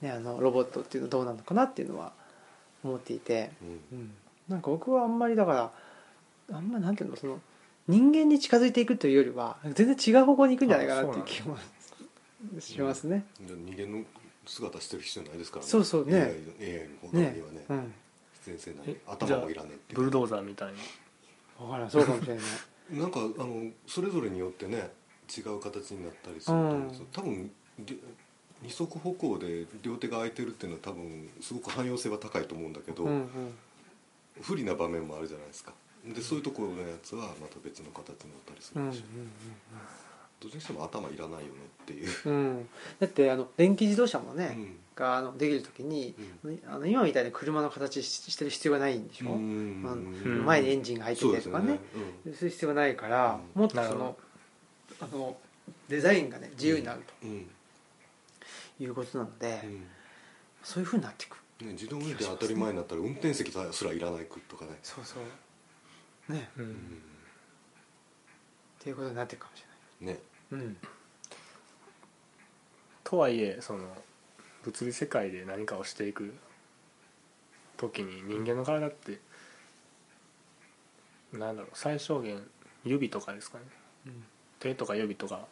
[0.00, 2.12] ね、あのロボットっていうのはどうなのかなっていうのは
[2.84, 3.50] 思っていて、
[3.92, 3.98] うん。
[3.98, 4.10] うん、
[4.48, 5.72] なんか僕はあんまりだか
[6.50, 7.40] らあんまなんていうのその
[7.88, 11.56] 人間に近づいていくというよりは全然違う方向に行くんじゃないかなっていう気も
[12.60, 13.24] しますね。
[13.40, 14.04] じゃあ人間の
[14.46, 15.70] 姿してる必要ないですからね。
[15.70, 16.14] そうそうね。
[16.20, 17.64] AI, AI の他にはね。
[17.68, 17.94] うん
[18.42, 19.98] 先生なえり頭もいらねえっていう。
[20.00, 20.78] ブルドーザーみたいに。
[21.60, 22.44] わからんそうかもしれない。
[22.90, 24.90] なんかあのそれぞれによってね
[25.34, 28.02] 違う形になったりすると思うんですよ、多分り
[28.60, 33.28] 二足歩行で両手が空いてるっていうのは多分すごく汎用性は高いと思うんだけど、うんうん。
[34.42, 35.72] 不利な場面もあるじゃないですか
[36.04, 39.06] でそういうところのやつはまた別の形になったりすうんうんるでしょ、
[40.40, 41.46] どっちにしても頭いらないよね
[41.82, 42.34] っていう、うん。
[42.34, 44.76] うんだってあの電気自動車もね、うん。
[44.96, 46.14] があのできる時に、
[46.68, 51.78] あの今みたいに車の形ししてる必要がないんでしょ、うんあのうん前にエンジンが入っててとかね。
[52.24, 54.16] そうそういう必要がないから、うんもっとその
[55.00, 55.36] あの
[55.88, 57.30] デザインがね自由になるうん。
[57.30, 57.46] うん。
[58.78, 59.84] ということなので、うん。
[60.64, 61.36] そういうふうになっていく。
[61.62, 65.22] ね、自動運転当たり前になったら運転席すらいらないとかね、そうそう
[66.28, 66.50] ね。
[66.56, 66.64] うん。
[66.64, 67.02] うん
[68.82, 69.60] っていうことになっていくかもし
[70.00, 70.18] ね
[70.50, 70.76] れない、うん、
[73.04, 73.86] とはいえその
[74.64, 76.34] 物理世界で何かをしていく
[77.76, 79.20] 時に人間の体って
[81.32, 82.42] なんだろう最小限
[82.84, 83.64] 指とかですかね。
[84.58, 85.46] 手とか指とか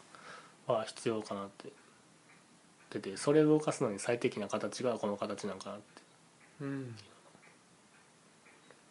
[0.66, 1.72] は必要かなって。
[2.90, 5.84] 出てそれを動かすのに最適な形がこの形なのかなって。
[6.62, 6.96] うん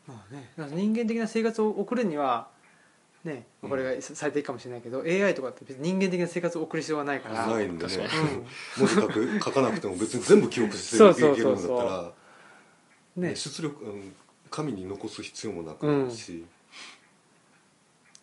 [0.10, 0.52] まあね。
[0.76, 2.48] 人間的な生活を送るには
[3.24, 7.48] ねこれが最適かもしれないけど、AI とかって別に人間的な生活を送る必要はないから。
[7.48, 7.94] ないんでね。
[8.78, 8.86] うん。
[8.86, 11.74] 文字書く 書かなくても別に全部記憶していけるそうそうそう。
[11.76, 12.14] んだったら
[13.18, 13.36] ねね。
[13.36, 14.16] 出力うん
[14.50, 16.44] 紙に残す必要もなくなるし、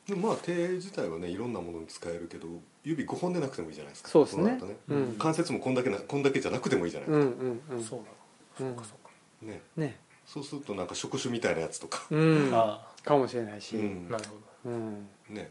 [0.09, 2.49] でもまあ手自体はねいろんなものに使えるけど
[2.82, 4.09] 指5本でなくてもいいじゃないですか。
[4.09, 4.53] そうですね。
[4.57, 4.76] ね。
[4.89, 5.16] うん。
[5.18, 7.84] 関節もこんだけなこんだけじゃなくてもいいじゃないですか、うんうんうん。
[7.84, 8.76] そうなの、うん。
[8.76, 9.12] そうかそうか。
[9.43, 9.61] ね。
[9.76, 12.51] ねそうするとなんか触手みたいなやつとか、うん。
[12.53, 14.07] あかもしれないし、うん。
[14.09, 14.24] あなる
[14.64, 15.09] ほうん。
[15.31, 15.51] ね。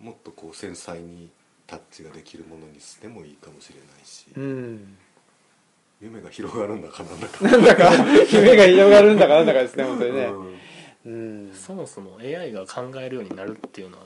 [0.00, 1.30] もっとこう繊細に
[1.66, 4.96] タッチができるものにしてもいいかもしれないし、うん、
[6.00, 7.44] 夢が広がるんだかなんだか。
[7.44, 7.90] なんだか。
[8.32, 10.24] 夢が広がるんだかなんだかですね本当にね。
[10.24, 10.60] うん。
[11.04, 11.50] うん。
[11.50, 14.04] どそもそも AI が考えるようになるっていうのは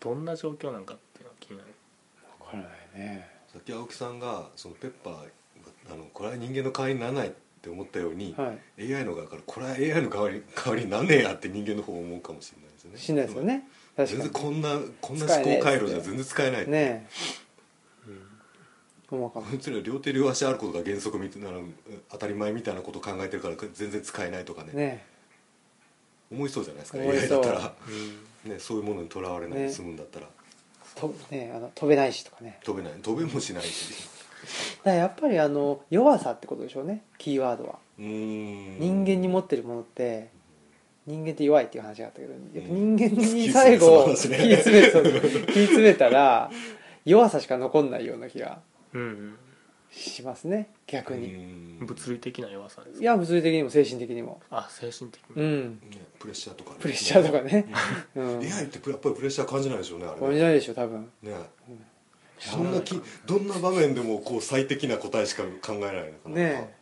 [0.00, 1.70] どんな状況なんかっていうのが気になる。
[2.40, 3.30] 分からないね。
[3.52, 5.20] さっき青木さんがそのペッパーが
[5.92, 7.36] あのこれは人間の代わりにならないって
[7.68, 8.94] 思ったように、はい。
[8.94, 12.98] AI の側からこれは AI の代わり代わりになんねえやって人間の方思うかもしれないですよね。
[12.98, 13.68] しんないですよね。
[13.96, 14.68] 確全然こんな
[15.00, 16.68] こんな思考回路じゃ全然使えない。
[16.68, 17.50] ねえ。
[19.10, 21.48] 思うかもこいつら両手両足あることが原則みたいな
[22.10, 24.72] 当たり前みたいなことを考えてるから全然使えないとかね。
[24.72, 25.04] ね
[26.30, 27.74] 思いそうじゃないですか AI だったら、
[28.44, 30.28] ね、そういうものにとらわれないでね済むんだったら、
[30.94, 32.60] とねあの飛べないしとかね。
[32.64, 33.00] 飛べない。
[33.00, 33.90] 飛べもしないし。
[33.90, 34.19] だ
[34.84, 37.78] からやっぱりあの弱さってことでしょうねキーワードは。
[37.98, 40.30] 人間に持ってるものって
[41.06, 46.50] 人間って弱いっていう話があったけどやっぱうん人間に最後 気気詰めそう気詰めたら
[47.04, 48.60] 弱さしか残んないような気が
[48.94, 49.36] うん
[49.90, 54.40] しますね逆うに物理的な弱さですいや物理的にも精神的にも。
[54.50, 55.70] あ精神的にうん。
[55.90, 56.76] ねプレッシャーとかね。
[56.80, 57.66] プレッシャーとかね。
[58.14, 58.38] うん。
[58.40, 60.20] AI ってやっぱりプレッシャー感じないでしょうねあれね。
[60.20, 61.10] これじゃないでしょ多分。
[61.22, 61.32] ね
[62.40, 66.28] そんなきどんな場面でもこう最適な答えしか考えないのか。
[66.30, 66.74] なね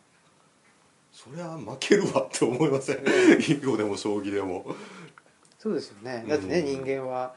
[1.11, 2.97] そりゃ負けるわって思いません？
[3.39, 4.65] 囲碁でも将棋でも。
[5.57, 6.23] そうですよね。
[6.29, 7.33] だってねうん人間は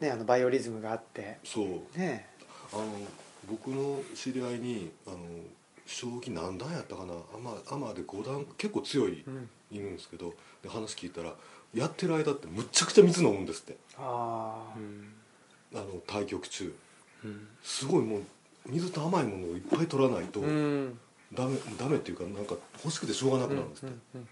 [0.00, 1.38] ねあのバイオリズムがあって。
[1.42, 1.98] そう。
[1.98, 2.28] ね
[2.72, 2.84] あの
[3.50, 5.18] 僕の知り合いにあの
[5.86, 7.14] 将棋何段やったかな？
[7.34, 9.48] アマアマで5段結構強いうん。
[9.72, 11.34] いるんですけどで話聞いたら
[11.74, 13.76] やってる間ってむっちゃくちゃ水飲むんですって。
[13.98, 15.12] ああうん。
[15.74, 16.66] あの対局中。
[16.66, 16.74] うん
[17.62, 18.22] すごいもう
[18.66, 20.98] 水と甘いものをいっぱい取らないとうん。
[21.32, 22.54] ダメダメっていうかなんか
[22.84, 24.28] 欲しくてしょうがなくなるんですっうんうん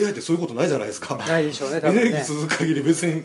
[0.00, 1.16] て、AI ってそういうことないじゃないですか。
[1.16, 3.24] ないでしょうねエネルギー続く限り別に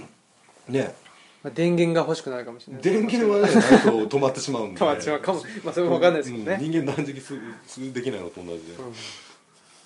[0.68, 0.94] ね。
[1.42, 2.82] まあ電源が欲しくなるかもしれない。
[2.82, 4.80] 電源はねないと止まってしまうんで。
[4.80, 5.42] 止まってしまうかも。
[5.64, 6.52] まあそれも分かんないですけどね。
[6.60, 8.74] うん人間断食するするできないのと同じで、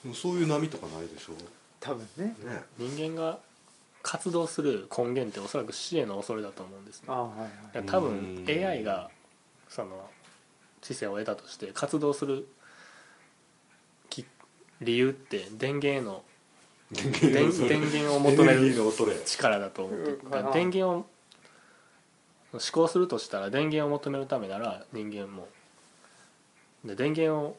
[0.05, 0.15] うん。
[0.15, 1.35] そういう波とかないでしょ。
[1.79, 2.35] 多分ね。
[2.45, 2.63] うね。
[2.79, 3.39] 人間が
[4.03, 7.09] 活動する根源っておそらく死への恐れだと思うんですね。
[7.09, 7.17] は
[7.75, 7.87] いはい。
[7.87, 8.11] 多分
[8.47, 8.67] うん。
[8.67, 9.11] AI が
[9.69, 10.09] その
[10.81, 12.47] 知性を得たとして活動する
[14.09, 14.25] き
[14.81, 16.23] 理由って電源への
[16.93, 18.75] 電源を求める
[19.25, 20.31] 力だと思ってうん。
[20.31, 21.07] だから電源を
[22.53, 25.49] 思考するとしたら電源を求めるためなら人間も。
[26.85, 27.59] で電源を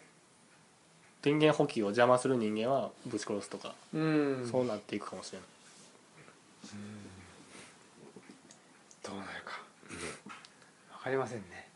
[1.21, 4.49] 電源補給を邪魔する人間はぶち殺すとか、うん。
[4.49, 5.47] そうなっていくかもしれない
[9.03, 9.61] どうなるか。
[10.99, 11.69] 分かりませんね。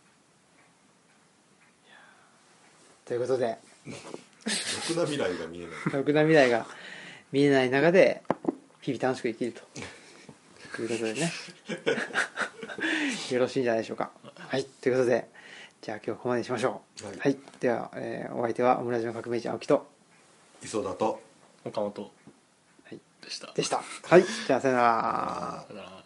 [3.04, 3.58] ということで。
[3.86, 5.72] ろくな未来が見えない。
[5.94, 6.66] ろくな未来が
[7.32, 8.24] 見えない中で
[8.82, 9.62] 日々楽しく生きると。
[10.82, 11.32] いうことでね。
[13.32, 14.12] よろしいんじゃないでしょうか。
[14.38, 14.64] はい。
[14.64, 15.30] ということで
[15.82, 17.06] じゃあ今日はここまでにしましょう。
[17.06, 17.18] はい。
[17.18, 19.88] はい、では、えーお相手はオムラジの革命児青木と
[20.64, 21.22] 磯田と
[21.64, 22.02] 岡本。
[22.02, 22.12] はい
[23.26, 23.52] でした。
[23.54, 23.82] でした。
[24.04, 24.24] はい。
[24.24, 25.00] じゃあさよなら。
[25.60, 26.05] あーさよなら